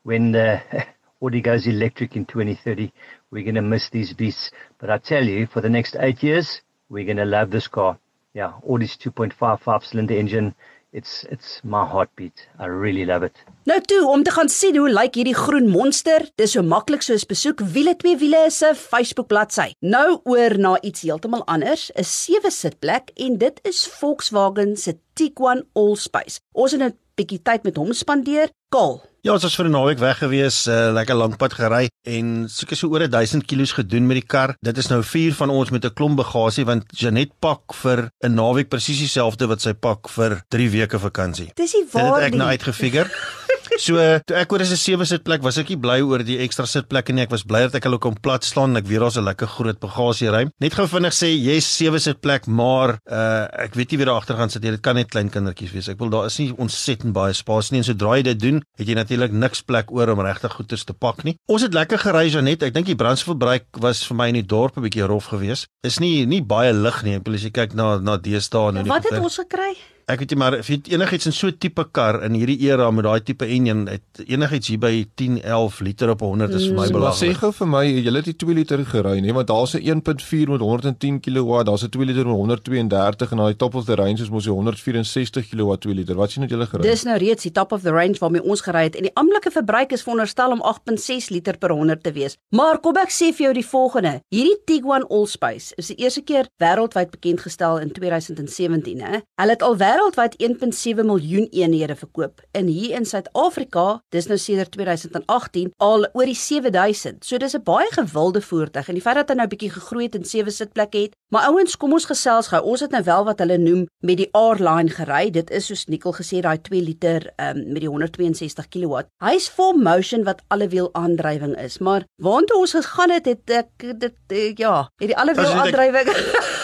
when 0.03 0.31
the 0.33 0.61
Audi 1.21 1.41
goes 1.41 1.65
electric 1.65 2.15
in 2.15 2.25
2030. 2.25 2.93
We're 3.31 3.43
going 3.43 3.55
to 3.55 3.63
miss 3.63 3.89
these 3.89 4.13
beasts. 4.13 4.51
But 4.77 4.91
I 4.91 4.99
tell 4.99 5.23
you, 5.23 5.47
for 5.47 5.61
the 5.61 5.69
next 5.69 5.95
eight 5.99 6.21
years, 6.21 6.61
we're 6.89 7.05
going 7.05 7.17
to 7.17 7.25
love 7.25 7.49
this 7.49 7.67
car. 7.67 7.97
Yeah, 8.35 8.53
Audi's 8.61 8.95
2.5 8.97 9.59
five 9.59 9.83
cylinder 9.83 10.13
engine 10.13 10.53
it's 10.97 11.23
it's 11.29 11.59
my 11.63 11.85
heartbeat. 11.85 12.47
I 12.59 12.65
really 12.65 13.05
love 13.05 13.25
it. 13.25 13.37
Nou 13.69 13.77
toe 13.85 14.01
om 14.09 14.23
te 14.23 14.33
gaan 14.33 14.49
sien 14.49 14.77
hoe 14.79 14.89
lyk 14.89 15.17
hierdie 15.19 15.37
groen 15.37 15.69
monster. 15.69 16.25
Dis 16.41 16.55
so 16.55 16.63
maklik 16.65 17.05
soos 17.05 17.25
besoek 17.29 17.61
Wiele 17.75 17.93
2 18.01 18.17
Wiele 18.21 18.47
se 18.53 18.73
Facebook 18.75 19.29
bladsy. 19.31 19.69
Nou 19.85 20.19
oor 20.25 20.57
na 20.57 20.77
iets 20.81 21.05
heeltemal 21.05 21.45
anders, 21.45 21.91
'n 21.93 22.03
sewe 22.03 22.51
sitplek 22.51 23.11
en 23.15 23.37
dit 23.37 23.59
is 23.63 23.85
Volkswagen 23.99 24.77
se 24.77 24.97
Tiguan 25.13 25.63
Allspace. 25.73 26.39
Ons 26.53 26.71
het 26.71 26.81
'n 26.81 26.97
bietjie 27.15 27.41
tyd 27.41 27.63
met 27.63 27.77
hom 27.77 27.93
spandeer. 27.93 28.49
Kol. 28.69 29.01
Ja, 29.27 29.33
ons 29.35 29.43
was 29.43 29.57
vir 29.59 29.67
'n 29.67 29.73
naweek 29.75 29.99
weg 29.99 30.21
gewees, 30.23 30.57
uh, 30.71 30.93
lekker 30.95 31.15
lank 31.19 31.35
pad 31.37 31.51
gery 31.51 31.89
en 32.07 32.47
seker 32.47 32.77
so 32.77 32.87
oor 32.87 33.03
1000 33.03 33.43
km 33.43 33.65
gedoen 33.83 34.07
met 34.07 34.21
die 34.21 34.25
kar. 34.25 34.55
Dit 34.63 34.77
is 34.77 34.87
nou 34.87 35.03
vier 35.03 35.33
van 35.35 35.49
ons 35.49 35.69
met 35.69 35.83
'n 35.83 35.93
klomp 35.93 36.15
bagasie 36.15 36.63
want 36.63 36.85
Janet 36.95 37.31
pak 37.41 37.73
vir 37.73 38.09
'n 38.23 38.33
naweek 38.33 38.69
presies 38.69 38.99
dieselfde 38.99 39.47
wat 39.47 39.59
sy 39.59 39.73
pak 39.73 40.07
vir 40.07 40.41
3 40.47 40.69
weke 40.69 40.97
vakansie. 40.97 41.51
Dis 41.55 41.73
nie 41.73 41.85
waar. 41.91 42.03
Dit 42.03 42.23
het 42.23 42.33
ek 42.33 42.39
nou 42.39 42.47
uitgefigure. 42.47 43.09
So 43.77 43.99
toe 44.25 44.35
ek 44.39 44.51
oor 44.53 44.61
is 44.63 44.71
'n 44.71 44.79
sewe 44.79 45.05
sitplek, 45.05 45.43
was 45.43 45.57
ek 45.57 45.69
nie 45.69 45.77
bly 45.77 45.99
oor 46.01 46.23
die 46.23 46.39
ekstra 46.41 46.65
sitplekke 46.65 47.13
nie. 47.13 47.23
Ek 47.23 47.31
was 47.31 47.43
bly 47.43 47.67
dat 47.67 47.75
ek 47.75 47.83
hulle 47.83 47.99
kon 47.99 48.15
plat 48.15 48.43
slaan 48.43 48.71
en 48.71 48.77
ek 48.77 48.87
weet 48.87 49.01
daar's 49.03 49.17
'n 49.17 49.25
lekker 49.27 49.47
groot 49.47 49.79
bagasieruim. 49.79 50.51
Net 50.59 50.73
gou 50.73 50.87
vinnig 50.87 51.13
sê, 51.13 51.29
jy's 51.35 51.65
sewe 51.65 51.99
sitplek, 51.99 52.47
maar 52.47 52.97
uh 53.05 53.47
ek 53.53 53.75
weet 53.75 53.91
nie 53.91 53.97
wie 53.97 54.05
daar 54.05 54.17
agter 54.17 54.35
gaan 54.35 54.49
sit 54.49 54.63
nie. 54.63 54.71
Dit 54.71 54.81
kan 54.81 54.95
net 54.95 55.09
klein 55.09 55.29
kindertjies 55.29 55.71
wees. 55.73 55.89
Ek 55.89 55.99
wil 55.99 56.09
daar 56.09 56.25
is 56.25 56.37
nie 56.39 56.53
ontsettend 56.57 57.13
baie 57.13 57.33
spasie 57.33 57.73
nie 57.73 57.79
en 57.79 57.85
sodra 57.85 58.15
jy 58.17 58.23
dit 58.23 58.39
doen, 58.39 58.63
het 58.77 58.87
jy 58.87 58.95
natuurlik 58.95 59.16
niks 59.31 59.61
plek 59.61 59.91
oor 59.91 60.09
om 60.09 60.21
regtig 60.21 60.53
goeders 60.53 60.83
te 60.83 60.93
pak 60.93 61.23
nie. 61.23 61.37
Ons 61.47 61.61
het 61.61 61.73
lekker 61.73 61.99
gery 61.99 62.27
Janet. 62.29 62.63
Ek 62.63 62.73
dink 62.73 62.85
die 62.85 62.95
brandstofverbruik 62.95 63.81
was 63.81 64.05
vir 64.07 64.15
my 64.15 64.27
in 64.29 64.39
die 64.41 64.45
dorp 64.45 64.77
'n 64.77 64.81
bietjie 64.81 65.07
rof 65.07 65.25
geweest. 65.33 65.67
Is 65.83 65.99
nie 65.99 66.25
nie 66.25 66.41
baie 66.41 66.73
lig 66.73 67.03
nie. 67.03 67.15
Ek 67.15 67.25
wil 67.25 67.35
as 67.35 67.43
jy 67.43 67.51
kyk 67.51 67.73
na 67.73 67.97
na 67.99 68.17
deesdae 68.17 68.71
nou. 68.71 68.83
Wat 68.83 69.03
het 69.03 69.19
ons 69.19 69.37
gekry? 69.37 69.75
Ek 70.07 70.21
weet 70.21 70.31
nie 70.31 70.37
maar 70.39 70.55
of 70.55 70.67
jy 70.71 70.77
enigiets 70.95 71.27
in 71.27 71.33
so 71.35 71.49
'n 71.51 71.57
tipe 71.59 71.83
kar 71.91 72.23
in 72.23 72.31
hierdie 72.31 72.61
era 72.63 72.85
met 72.91 73.03
daai 73.03 73.19
tipe 73.27 73.43
enjin 73.43 73.89
het 73.91 74.21
enigiets 74.23 74.67
hier 74.71 74.79
by 74.79 75.05
10 75.19 75.41
11 75.43 75.81
liter 75.83 76.09
op 76.09 76.21
100 76.23 76.53
is 76.55 76.67
vir 76.67 76.77
my 76.77 76.85
mm. 76.87 76.93
belangrik. 76.95 77.19
Sê 77.19 77.35
gou 77.35 77.51
vir 77.51 77.67
my, 77.67 77.83
jy 77.83 78.13
het 78.15 78.23
die 78.23 78.35
2 78.39 78.55
liter 78.55 78.85
gery, 78.87 79.19
nee, 79.19 79.33
want 79.35 79.47
daar's 79.51 79.75
'n 79.75 79.83
1.4 79.83 80.47
met 80.47 80.61
110 80.63 81.19
kW, 81.19 81.63
daar's 81.67 81.83
'n 81.83 81.91
2 81.91 82.05
liter 82.05 82.23
met 82.23 82.35
132 82.39 83.31
en 83.31 83.37
daai 83.37 83.55
top 83.57 83.75
of 83.75 83.83
the 83.83 83.95
range 83.95 84.21
is 84.23 84.29
mos 84.29 84.45
die 84.45 84.53
164 84.53 85.49
kW 85.49 85.75
2 85.75 85.93
liter. 85.93 86.15
Wat 86.15 86.31
sien 86.31 86.43
jy 86.43 86.49
julle 86.55 86.67
gery? 86.67 86.83
Dis 86.83 87.03
nou 87.03 87.17
reeds 87.17 87.43
die 87.43 87.51
top 87.51 87.73
of 87.73 87.81
the 87.81 87.91
range 87.91 88.15
waarmee 88.19 88.43
ons 88.43 88.61
gery 88.61 88.83
het 88.87 88.95
en 88.95 89.03
die 89.03 89.15
amptelike 89.15 89.51
verbruik 89.51 89.91
is 89.91 90.03
veronderstel 90.03 90.51
om 90.51 90.61
8.6 90.63 91.27
liter 91.35 91.57
per 91.57 91.71
100 91.71 92.03
te 92.03 92.13
wees. 92.13 92.37
Maar 92.55 92.79
kom 92.79 92.95
ek 92.95 93.11
sê 93.11 93.35
vir 93.35 93.51
jou 93.51 93.53
die 93.53 93.67
volgende. 93.67 94.21
Hierdie 94.31 94.55
Tiguan 94.63 95.03
Allspace 95.09 95.75
is 95.75 95.87
die 95.87 95.99
eerste 95.99 96.21
keer 96.21 96.47
wêreldwyd 96.63 97.11
bekend 97.11 97.41
gestel 97.41 97.77
in 97.79 97.91
2017, 97.91 99.01
hè. 99.01 99.19
Hulle 99.35 99.51
het 99.51 99.61
al 99.61 99.75
wêreldwyd 99.97 100.35
1.7 100.37 101.05
miljoen 101.05 101.47
eenhede 101.49 101.95
verkoop. 101.95 102.41
In 102.51 102.67
hier 102.69 102.95
in 102.99 103.05
Suid-Afrika, 103.05 104.01
dis 104.13 104.27
nou 104.29 104.37
sedert 104.37 104.71
2018 104.75 105.71
al 105.81 106.05
oor 106.13 106.29
die 106.29 106.37
7000. 106.37 107.25
So 107.25 107.37
dis 107.37 107.55
'n 107.55 107.63
baie 107.63 107.89
gewilde 107.91 108.41
voertuig 108.41 108.87
en 108.87 108.93
die 108.93 109.01
feit 109.01 109.15
dat 109.15 109.29
hy 109.29 109.35
nou 109.35 109.47
bietjie 109.47 109.71
gegroei 109.71 110.05
het 110.05 110.15
en 110.15 110.25
sewe 110.25 110.51
sitplekke 110.51 110.97
het. 110.97 111.15
Maar 111.33 111.47
ouens, 111.49 111.77
kom 111.77 111.93
ons 111.93 112.05
gesels 112.05 112.47
gou. 112.47 112.61
Ons 112.63 112.79
het 112.79 112.91
nou 112.91 113.03
wel 113.03 113.23
wat 113.25 113.39
hulle 113.39 113.57
noem 113.57 113.87
met 113.99 114.17
die 114.17 114.29
R-line 114.31 114.89
gery. 114.89 115.31
Dit 115.31 115.49
is 115.49 115.65
soos 115.65 115.85
Nicole 115.85 116.15
gesê 116.15 116.41
daai 116.41 116.61
2 116.61 116.81
liter 116.81 117.33
um, 117.37 117.71
met 117.73 117.81
die 117.81 117.89
162 117.89 118.67
kW. 118.67 119.01
Hy's 119.23 119.49
full 119.49 119.73
motion 119.73 120.23
wat 120.23 120.41
alle 120.47 120.67
wiel 120.67 120.89
aandrywing 120.93 121.57
is, 121.57 121.77
maar 121.77 122.05
waartoe 122.21 122.57
ons 122.57 122.71
gegaan 122.71 123.09
het, 123.09 123.25
het 123.25 123.49
ek 123.49 123.99
dit 123.99 124.15
uh, 124.31 124.53
ja, 124.55 124.89
het 124.99 125.07
die 125.07 125.17
alle 125.17 125.33
wiel 125.33 125.51
aandrywing 125.51 126.07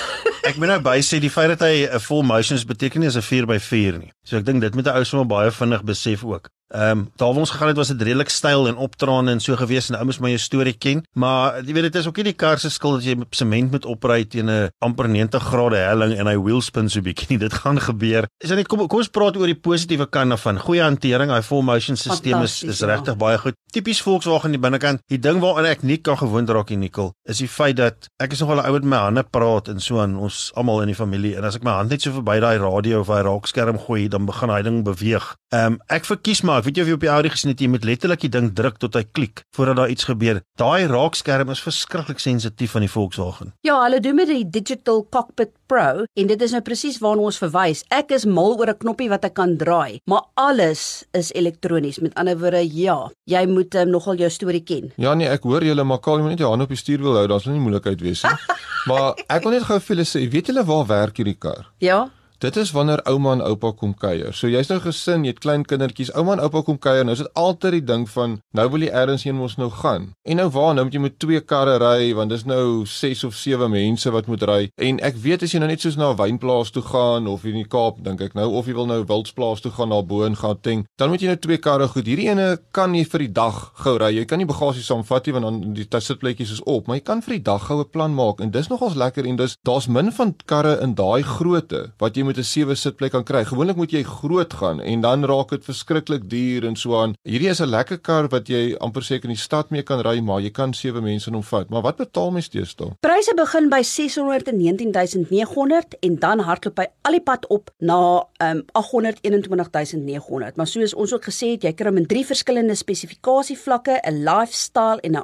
Ek 0.44 0.58
moet 0.60 0.68
nou 0.68 0.82
by 0.84 0.98
sê 1.00 1.22
die 1.24 1.32
feit 1.32 1.54
dat 1.54 1.62
hy 1.64 1.86
'n 1.88 2.02
full 2.04 2.24
motions 2.28 2.66
beteken 2.68 3.00
nie 3.00 3.08
is 3.08 3.16
'n 3.16 3.24
4x4 3.24 4.00
nie. 4.00 4.12
So 4.28 4.38
ek 4.38 4.44
dink 4.46 4.60
dit 4.60 4.76
moet 4.76 4.88
'n 4.88 4.98
ou 4.98 5.04
sommer 5.06 5.26
baie 5.26 5.52
vinnig 5.52 5.84
besef 5.84 6.24
ook. 6.24 6.50
Ehm 6.74 6.98
um, 6.98 7.12
daar 7.16 7.28
waar 7.28 7.38
ons 7.38 7.50
gegaan 7.54 7.68
het 7.68 7.78
was 7.78 7.88
dit 7.88 8.02
redelik 8.02 8.30
styl 8.30 8.68
en 8.68 8.76
opdraande 8.76 9.32
en 9.32 9.40
so 9.40 9.56
gewees 9.56 9.90
en 9.90 9.98
ou 10.00 10.06
mens 10.10 10.18
my 10.18 10.32
jou 10.34 10.40
storie 10.42 10.74
ken, 10.74 11.04
maar 11.14 11.60
jy 11.62 11.74
weet 11.74 11.86
dit 11.92 11.96
is 12.02 12.08
ook 12.10 12.18
nie 12.18 12.32
die 12.32 12.34
kar 12.34 12.58
se 12.58 12.72
skuld 12.74 12.96
dat 12.98 13.06
jy 13.06 13.14
met 13.20 13.36
sement 13.38 13.72
moet 13.72 13.86
opry 13.86 14.26
teen 14.26 14.50
'n 14.50 14.72
amper 14.82 15.10
90 15.10 15.44
grade 15.44 15.78
helling 15.78 16.18
en 16.18 16.28
hy 16.28 16.34
wheel 16.38 16.62
spin 16.62 16.90
so 16.90 17.02
bietjie 17.02 17.28
nie. 17.30 17.38
Dit 17.46 17.54
gaan 17.54 17.78
gebeur. 17.80 18.26
Is 18.40 18.50
dit 18.50 18.68
kom 18.68 18.88
kom 18.88 19.00
ons 19.00 19.08
praat 19.08 19.38
oor 19.38 19.46
die 19.46 19.60
positiewe 19.60 20.08
kant 20.10 20.30
daarvan. 20.34 20.58
Goeie 20.60 20.82
hantering, 20.82 21.30
hy 21.30 21.42
full 21.42 21.62
motion 21.62 21.96
stelsel 21.96 22.42
is 22.42 22.64
is 22.64 22.82
regtig 22.82 23.14
ja. 23.14 23.20
baie 23.20 23.38
goed. 23.38 23.54
Tipies 23.72 24.02
Volkswagen 24.02 24.46
aan 24.46 24.58
die 24.58 24.62
binnekant. 24.62 25.02
Die 25.10 25.20
ding 25.20 25.42
waaraan 25.42 25.66
ek 25.66 25.84
nie 25.84 25.98
kan 25.98 26.18
gewoond 26.18 26.50
raak 26.50 26.70
nie, 26.70 26.78
Nicole, 26.78 27.14
is 27.30 27.38
die 27.38 27.48
feit 27.48 27.78
dat 27.78 28.10
ek 28.20 28.34
is 28.34 28.42
nogal 28.42 28.64
'n 28.64 28.66
ou 28.66 28.74
met 28.74 28.84
my 28.84 28.98
hande 28.98 29.24
praat 29.24 29.68
en 29.68 29.80
so 29.80 30.00
aan 30.00 30.18
ons 30.18 30.52
almal 30.56 30.82
in 30.82 30.88
die 30.88 30.98
familie 30.98 31.38
en 31.38 31.44
as 31.44 31.56
ek 31.56 31.64
my 31.64 31.72
hand 31.78 31.90
net 31.90 32.02
so 32.02 32.12
verby 32.12 32.40
daai 32.40 32.58
radio 32.58 33.02
of 33.02 33.08
hy 33.08 33.22
raakskerm 33.22 33.78
gooi, 33.78 34.10
dan 34.10 34.26
begin 34.26 34.50
hy 34.50 34.62
ding 34.62 34.84
beweeg. 34.84 35.36
Ehm 35.54 35.74
um, 35.74 35.80
ek 35.88 36.06
verkies 36.06 36.42
maar 36.42 36.63
ek 36.64 36.70
weet 36.70 36.78
jy 36.80 36.84
of 36.86 36.90
jy 36.90 36.96
op 36.96 37.04
die 37.04 37.12
Audi 37.12 37.30
gesien 37.34 37.52
het 37.52 37.60
jy 37.60 37.68
moet 37.68 37.84
letterlik 37.84 38.22
die 38.24 38.30
ding 38.32 38.46
druk 38.56 38.78
tot 38.80 38.96
hy 38.96 39.02
klik 39.04 39.42
voordat 39.56 39.82
daar 39.82 39.92
iets 39.92 40.06
gebeur. 40.08 40.38
Daai 40.56 40.88
raakskerm 40.88 41.50
is 41.52 41.60
verskriklik 41.60 42.22
sensitief 42.24 42.72
van 42.78 42.86
die 42.86 42.92
Volkswagen. 42.92 43.52
Ja, 43.68 43.82
hulle 43.82 44.00
doen 44.00 44.16
met 44.16 44.32
die 44.32 44.46
Digital 44.48 45.04
Cockpit 45.12 45.52
Pro 45.68 46.06
en 46.08 46.32
dit 46.32 46.46
is 46.48 46.56
nou 46.56 46.62
presies 46.64 47.02
waarna 47.04 47.28
ons 47.28 47.42
verwys. 47.42 47.84
Ek 47.92 48.16
is 48.16 48.24
mal 48.24 48.56
oor 48.56 48.72
'n 48.72 48.80
knoppie 48.80 49.10
wat 49.12 49.26
ek 49.28 49.36
kan 49.36 49.58
draai, 49.58 50.00
maar 50.08 50.24
alles 50.40 51.04
is 51.12 51.34
elektronies. 51.36 52.00
Met 52.00 52.16
ander 52.16 52.40
woorde, 52.40 52.64
ja, 52.64 53.12
jy 53.28 53.46
moet 53.46 53.76
um, 53.76 53.90
nogal 53.90 54.16
jou 54.16 54.30
storie 54.30 54.64
ken. 54.64 54.94
Ja 54.96 55.14
nee, 55.14 55.28
ek 55.28 55.44
hoor 55.44 55.64
julle 55.64 55.84
maar 55.84 56.00
jy 56.00 56.22
moet 56.22 56.30
net 56.30 56.40
jou 56.40 56.50
hand 56.50 56.64
op 56.64 56.70
die 56.70 56.80
stuur 56.80 57.02
wil 57.02 57.18
hou, 57.18 57.28
daar's 57.28 57.46
nie 57.46 57.60
moeilikheid 57.60 58.00
wees 58.00 58.24
nie. 58.24 58.56
maar 58.90 59.20
ek 59.28 59.44
wil 59.44 59.52
net 59.52 59.68
gou 59.68 59.80
vir 59.80 59.96
julle 59.96 60.08
sê, 60.08 60.30
weet 60.32 60.48
julle 60.48 60.64
waar 60.64 60.88
werk 60.88 61.18
hierdie 61.18 61.36
kar? 61.36 61.68
Ja. 61.80 62.08
Dit 62.44 62.58
is 62.60 62.72
wanneer 62.76 63.00
ouma 63.08 63.32
en 63.32 63.42
oupa 63.42 63.70
kom 63.72 63.94
kuier. 63.96 64.34
So 64.36 64.50
jy's 64.52 64.68
nou 64.68 64.76
gesin, 64.84 65.22
jy 65.24 65.32
het 65.32 65.38
klein 65.40 65.62
kindertjies, 65.64 66.10
ouma 66.12 66.34
en 66.36 66.42
oupa 66.44 66.60
kom 66.68 66.76
kuier. 66.76 67.06
Nou 67.08 67.14
is 67.16 67.22
dit 67.22 67.30
altyd 67.40 67.78
die 67.78 67.86
ding 67.88 68.02
van 68.12 68.34
nou 68.52 68.66
wil 68.74 68.82
jy 68.84 68.90
eers 68.92 69.24
heen 69.24 69.38
mos 69.40 69.54
nou 69.56 69.70
gaan. 69.72 70.10
En 70.28 70.42
nou 70.42 70.50
waar 70.52 70.74
nou 70.76 70.84
moet 70.84 70.98
jy 70.98 71.00
met 71.06 71.16
twee 71.24 71.40
karre 71.40 71.78
ry 71.80 72.10
want 72.18 72.34
dis 72.36 72.44
nou 72.44 72.84
6 72.84 73.24
of 73.30 73.38
7 73.40 73.72
mense 73.72 74.12
wat 74.12 74.28
moet 74.28 74.44
ry. 74.50 74.58
En 74.76 75.00
ek 75.08 75.22
weet 75.24 75.46
as 75.48 75.54
jy 75.56 75.62
nou 75.64 75.70
net 75.72 75.86
soos 75.86 75.96
na 75.96 76.10
'n 76.12 76.20
wynplaas 76.20 76.74
toe 76.76 76.84
gaan 76.84 77.30
of 77.32 77.46
in 77.46 77.56
die 77.62 77.64
Kaap 77.64 78.04
dink 78.04 78.20
ek 78.20 78.36
nou 78.36 78.50
of 78.60 78.68
jy 78.68 78.76
wil 78.76 78.92
nou 78.92 79.00
wildsplaas 79.08 79.64
toe 79.64 79.72
gaan 79.72 79.96
na 79.96 80.02
bo 80.02 80.26
en 80.26 80.36
gaan 80.36 80.60
ting, 80.60 80.86
dan 80.98 81.10
moet 81.10 81.22
jy 81.22 81.28
nou 81.28 81.38
twee 81.38 81.58
karre 81.58 81.88
goed. 81.88 82.06
Hierdie 82.06 82.28
ene 82.28 82.60
kan 82.74 82.94
jy 82.94 83.06
vir 83.06 83.20
die 83.20 83.32
dag 83.32 83.72
gou 83.76 83.98
ry. 83.98 84.12
Jy 84.20 84.26
kan 84.26 84.38
nie 84.38 84.46
bagasie 84.46 84.84
saamvat 84.84 85.26
nie 85.26 85.34
want 85.34 85.46
dan 85.46 85.74
die 85.74 85.88
sitplekkies 85.88 86.52
is 86.52 86.64
op, 86.66 86.88
maar 86.88 86.98
jy 86.98 87.04
kan 87.04 87.22
vir 87.22 87.36
die 87.36 87.44
dag 87.44 87.64
gou 87.68 87.80
'n 87.80 87.90
plan 87.90 88.14
maak 88.14 88.42
en 88.42 88.52
dis 88.52 88.68
nogals 88.68 88.96
lekker 88.96 89.26
en 89.26 89.38
dis 89.38 89.56
daar's 89.64 89.88
min 89.88 90.12
van 90.12 90.36
karre 90.46 90.82
in 90.82 90.94
daai 90.94 91.24
grootte 91.24 91.94
wat 92.00 92.18
jy 92.18 92.33
met 92.34 92.42
'n 92.42 92.50
sewe 92.50 92.74
sitplek 92.76 93.12
kan 93.12 93.24
kry. 93.24 93.46
Gewoonlik 93.46 93.76
moet 93.76 93.92
jy 93.92 94.04
groot 94.04 94.54
gaan 94.54 94.82
en 94.82 95.02
dan 95.02 95.26
raak 95.26 95.50
dit 95.50 95.64
verskriklik 95.64 96.30
duur 96.30 96.66
en 96.66 96.76
so 96.76 97.02
aan. 97.02 97.14
Hierdie 97.22 97.50
is 97.50 97.62
'n 97.62 97.70
lekker 97.70 97.98
kar 97.98 98.28
wat 98.28 98.48
jy 98.48 98.76
amper 98.80 99.04
seker 99.04 99.30
in 99.30 99.36
die 99.36 99.42
stad 99.42 99.70
mee 99.70 99.84
kan 99.84 100.02
ry, 100.02 100.20
maar 100.20 100.42
jy 100.42 100.50
kan 100.50 100.74
sewe 100.74 101.02
mense 101.02 101.28
in 101.28 101.34
hom 101.34 101.44
vat. 101.44 101.70
Maar 101.70 101.82
wat 101.82 101.96
betaal 101.96 102.32
mens 102.32 102.48
teestel? 102.48 102.92
Pryse 103.00 103.34
begin 103.36 103.70
by 103.70 103.82
619900 103.82 105.96
en 106.00 106.16
dan 106.16 106.40
hardloop 106.40 106.78
hy 106.78 106.86
al 107.02 107.12
die 107.12 107.22
pad 107.22 107.48
op 107.48 107.70
na 107.80 108.26
um 108.38 108.64
821900. 108.72 110.56
Maar 110.56 110.68
soos 110.68 110.94
ons 110.94 111.14
ook 111.14 111.26
gesê 111.26 111.48
het, 111.52 111.64
jy 111.64 111.74
kry 111.74 111.88
hom 111.88 111.98
in 111.98 112.08
drie 112.08 112.26
verskillende 112.26 112.76
spesifikasievlakke, 112.76 114.00
'n 114.04 114.24
lifestyle 114.24 115.00
en 115.02 115.16
'n 115.16 115.24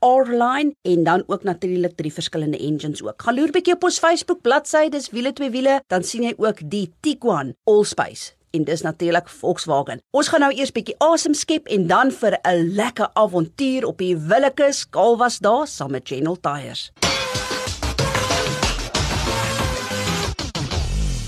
R-line 0.00 0.74
en 0.82 1.04
dan 1.04 1.24
ook 1.26 1.42
natuurlik 1.42 1.96
drie 1.96 2.12
verskillende 2.12 2.58
engines 2.58 3.02
ook. 3.02 3.22
Gaan 3.22 3.34
loer 3.34 3.50
bietjie 3.50 3.74
op 3.74 3.84
ons 3.84 3.98
Facebook 3.98 4.40
bladsy, 4.40 4.88
dis 4.88 5.10
wiele 5.10 5.32
twee 5.32 5.50
wiele, 5.50 5.80
dan 5.86 6.02
sien 6.02 6.22
jy 6.22 6.34
ook 6.36 6.62
die 6.70 6.92
Tiguan 7.00 7.54
Allspace 7.64 8.32
en 8.54 8.64
dis 8.64 8.84
natuurlik 8.86 9.28
Volkswagen. 9.28 10.00
Ons 10.14 10.30
gaan 10.30 10.44
nou 10.46 10.52
eers 10.54 10.72
bietjie 10.74 10.94
asem 11.02 11.34
skep 11.34 11.66
en 11.66 11.86
dan 11.90 12.12
vir 12.12 12.38
'n 12.42 12.74
lekker 12.74 13.10
avontuur 13.12 13.86
op 13.86 13.98
die 13.98 14.16
Willekes 14.16 14.88
Kalwas 14.90 15.38
daar 15.38 15.66
saam 15.66 15.90
met 15.90 16.08
General 16.08 16.40
Tyres. 16.40 16.92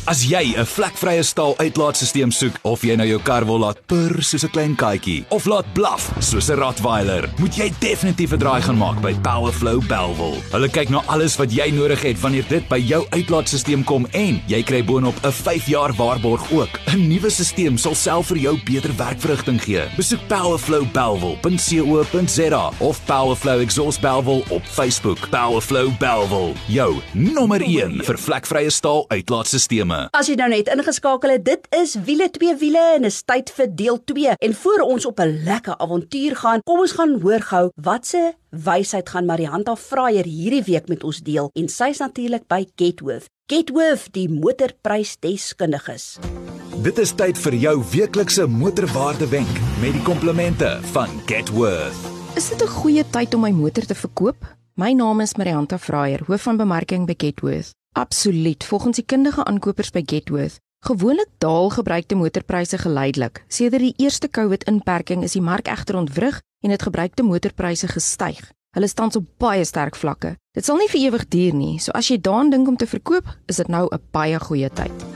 As 0.07 0.23
jy 0.23 0.55
'n 0.55 0.63
vlekvrye 0.63 1.19
staal 1.27 1.59
uitlaatstelsel 1.59 2.31
soek 2.31 2.55
of 2.63 2.87
jy 2.87 2.95
nou 2.95 3.03
jou 3.09 3.19
kar 3.27 3.43
wil 3.45 3.59
laat 3.59 3.81
purr 3.91 4.23
soos 4.23 4.45
'n 4.45 4.51
klein 4.55 4.77
katjie 4.77 5.25
of 5.31 5.47
laat 5.47 5.75
blaf 5.75 6.11
soos 6.21 6.49
'n 6.49 6.55
Rottweiler, 6.55 7.29
moet 7.39 7.57
jy 7.57 7.73
definitief 7.81 8.33
'n 8.33 8.39
draai 8.39 8.63
gaan 8.63 8.79
maak 8.79 9.01
by 9.03 9.15
Powerflow 9.15 9.87
Belwel. 9.89 10.37
Hulle 10.53 10.69
kyk 10.69 10.89
na 10.91 11.03
alles 11.07 11.37
wat 11.37 11.53
jy 11.53 11.71
nodig 11.71 12.03
het 12.03 12.21
wanneer 12.21 12.45
dit 12.49 12.69
by 12.69 12.79
jou 12.79 13.07
uitlaatstelsel 13.11 13.85
kom 13.85 14.07
en 14.13 14.43
jy 14.47 14.63
kry 14.63 14.85
boonop 14.85 15.25
'n 15.25 15.33
5 15.33 15.67
jaar 15.67 15.93
waarborg 15.93 16.53
ook. 16.53 16.81
'n 16.87 17.09
Nuwe 17.09 17.31
stelsel 17.31 17.79
sal 17.79 17.95
self 17.95 18.27
vir 18.27 18.39
jou 18.39 18.61
beter 18.65 18.97
werkverrigting 18.97 19.61
gee. 19.61 19.83
Besoek 19.97 20.21
powerflowbelwel.co.za 20.29 22.73
of 22.79 23.05
Powerflow 23.05 23.61
Exhaust 23.61 24.01
Belwel 24.01 24.45
op 24.51 24.63
Facebook. 24.65 25.29
Powerflow 25.31 25.99
Belwel, 25.99 26.55
jou 26.69 27.01
nommer 27.13 27.61
1 27.61 28.05
vir 28.05 28.19
vlekvrye 28.19 28.71
staal 28.71 29.05
uitlaatstelsels. 29.09 29.96
As 30.17 30.29
jy 30.31 30.37
nou 30.39 30.49
net 30.49 30.69
ingeskakel 30.73 31.31
het, 31.37 31.45
dit 31.45 31.69
is 31.81 31.95
wiele 32.07 32.31
twee 32.31 32.55
wiele 32.57 32.83
en 32.97 33.05
is 33.05 33.23
tyd 33.23 33.51
vir 33.57 33.69
deel 33.83 34.01
2. 34.05 34.35
En 34.39 34.55
voor 34.55 34.81
ons 34.87 35.07
op 35.07 35.21
'n 35.21 35.43
lekker 35.45 35.79
avontuur 35.79 36.37
gaan, 36.37 36.61
kom 36.65 36.81
ons 36.81 36.93
gaan 36.93 37.21
hoor 37.21 37.41
gou 37.41 37.71
watse 37.75 38.35
wysheid 38.51 39.09
gaan 39.09 39.27
Marianta 39.27 39.77
Fraier 39.77 40.25
hierdie 40.25 40.63
week 40.63 40.89
met 40.89 41.05
ons 41.05 41.21
deel 41.21 41.51
en 41.55 41.69
sy's 41.69 41.99
natuurlik 41.99 42.47
by 42.49 42.67
Getworth. 42.77 43.29
Getworth, 43.47 44.13
die 44.13 44.29
motorprysdeskundiges. 44.29 46.19
Dit 46.83 46.99
is 46.99 47.13
tyd 47.15 47.39
vir 47.39 47.55
jou 47.55 47.85
weeklikse 47.93 48.47
motorwaardewenk 48.47 49.61
met 49.81 49.93
die 49.93 50.03
komplimente 50.03 50.79
van 50.93 51.09
Getworth. 51.27 52.11
Is 52.37 52.49
dit 52.49 52.63
'n 52.63 52.67
goeie 52.69 53.05
tyd 53.11 53.35
om 53.35 53.41
my 53.41 53.51
motor 53.51 53.85
te 53.87 53.95
verkoop? 53.95 54.37
My 54.75 54.93
naam 54.93 55.21
is 55.21 55.37
Marianta 55.37 55.79
Fraier, 55.79 56.21
hoof 56.27 56.43
van 56.43 56.57
bemarking 56.57 57.07
by 57.07 57.15
Getworth. 57.17 57.71
Absoluut, 57.97 58.65
volgens 58.65 58.97
die 58.97 59.05
kundige 59.05 59.45
aankopers 59.45 59.91
by 59.91 60.03
Getworth. 60.05 60.59
Gewoonlik 60.85 61.29
daal 61.39 61.71
gebruikte 61.71 62.15
motorpryse 62.15 62.79
geleidelik. 62.79 63.45
Sedert 63.49 63.83
die 63.83 63.95
eerste 63.97 64.29
COVID-inperking 64.29 65.23
is 65.25 65.33
die 65.33 65.41
mark 65.41 65.71
egter 65.73 65.97
ontwrig 65.97 66.43
en 66.61 66.71
het 66.71 66.85
gebruikte 66.85 67.25
motorpryse 67.25 67.89
gestyg. 67.89 68.51
Hulle 68.77 68.89
staan 68.89 69.15
op 69.17 69.25
baie 69.41 69.65
sterk 69.65 69.97
vlakke. 69.97 70.35
Dit 70.53 70.69
sal 70.69 70.77
nie 70.77 70.91
vir 70.93 71.07
ewig 71.09 71.29
duur 71.33 71.57
nie, 71.57 71.79
so 71.81 71.97
as 71.97 72.13
jy 72.13 72.21
daaraan 72.21 72.53
dink 72.53 72.69
om 72.69 72.77
te 72.77 72.87
verkoop, 72.87 73.33
is 73.49 73.57
dit 73.65 73.69
nou 73.69 73.89
'n 73.89 74.01
baie 74.13 74.39
goeie 74.41 74.71
tyd. 74.71 75.07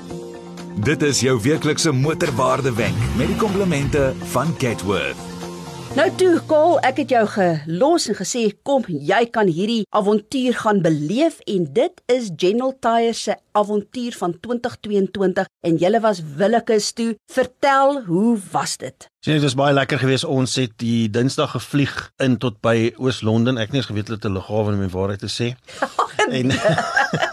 Dit 0.84 1.02
is 1.02 1.20
jou 1.20 1.40
weeklikse 1.40 1.92
motorwaardewenk 1.92 2.96
met 3.16 3.26
die 3.26 3.37
komplimente 3.37 4.14
van 4.32 4.54
Getworth. 4.58 5.29
Nou 5.99 6.04
toe, 6.14 6.37
Kol, 6.47 6.76
ek 6.87 7.00
het 7.02 7.11
jou 7.11 7.23
gelos 7.32 8.04
en 8.12 8.14
gesê 8.14 8.44
kom, 8.62 8.85
jy 8.87 9.25
kan 9.35 9.49
hierdie 9.50 9.80
avontuur 9.90 10.54
gaan 10.61 10.78
beleef 10.85 11.40
en 11.50 11.64
dit 11.75 12.02
is 12.14 12.28
General 12.38 12.70
Tyres 12.78 13.25
se 13.26 13.35
avontuur 13.59 14.14
van 14.20 14.37
2022 14.38 15.48
en 15.66 15.81
julle 15.83 16.00
was 16.05 16.20
Willekes 16.38 16.92
toe. 16.94 17.09
Vertel, 17.35 18.05
hoe 18.07 18.37
was 18.53 18.76
dit? 18.79 19.09
Sien, 19.26 19.35
dit 19.40 19.42
was 19.42 19.59
baie 19.59 19.74
lekker 19.74 19.98
geweest. 19.98 20.29
Ons 20.31 20.55
het 20.62 20.76
die 20.79 21.11
Dinsdag 21.11 21.57
gevlieg 21.59 21.96
in 22.22 22.38
tot 22.38 22.62
by 22.62 22.92
Oos-London. 23.03 23.59
Ek 23.59 23.72
het 23.72 23.74
nie 23.74 23.83
eens 23.83 23.90
geweet 23.90 24.12
hulle 24.12 24.22
het 24.22 24.31
'n 24.31 24.38
lughawe 24.38 24.72
om 24.72 24.87
die 24.87 24.94
waarheid 24.94 25.26
te 25.26 25.29
sê. 25.29 25.57
en 26.38 26.55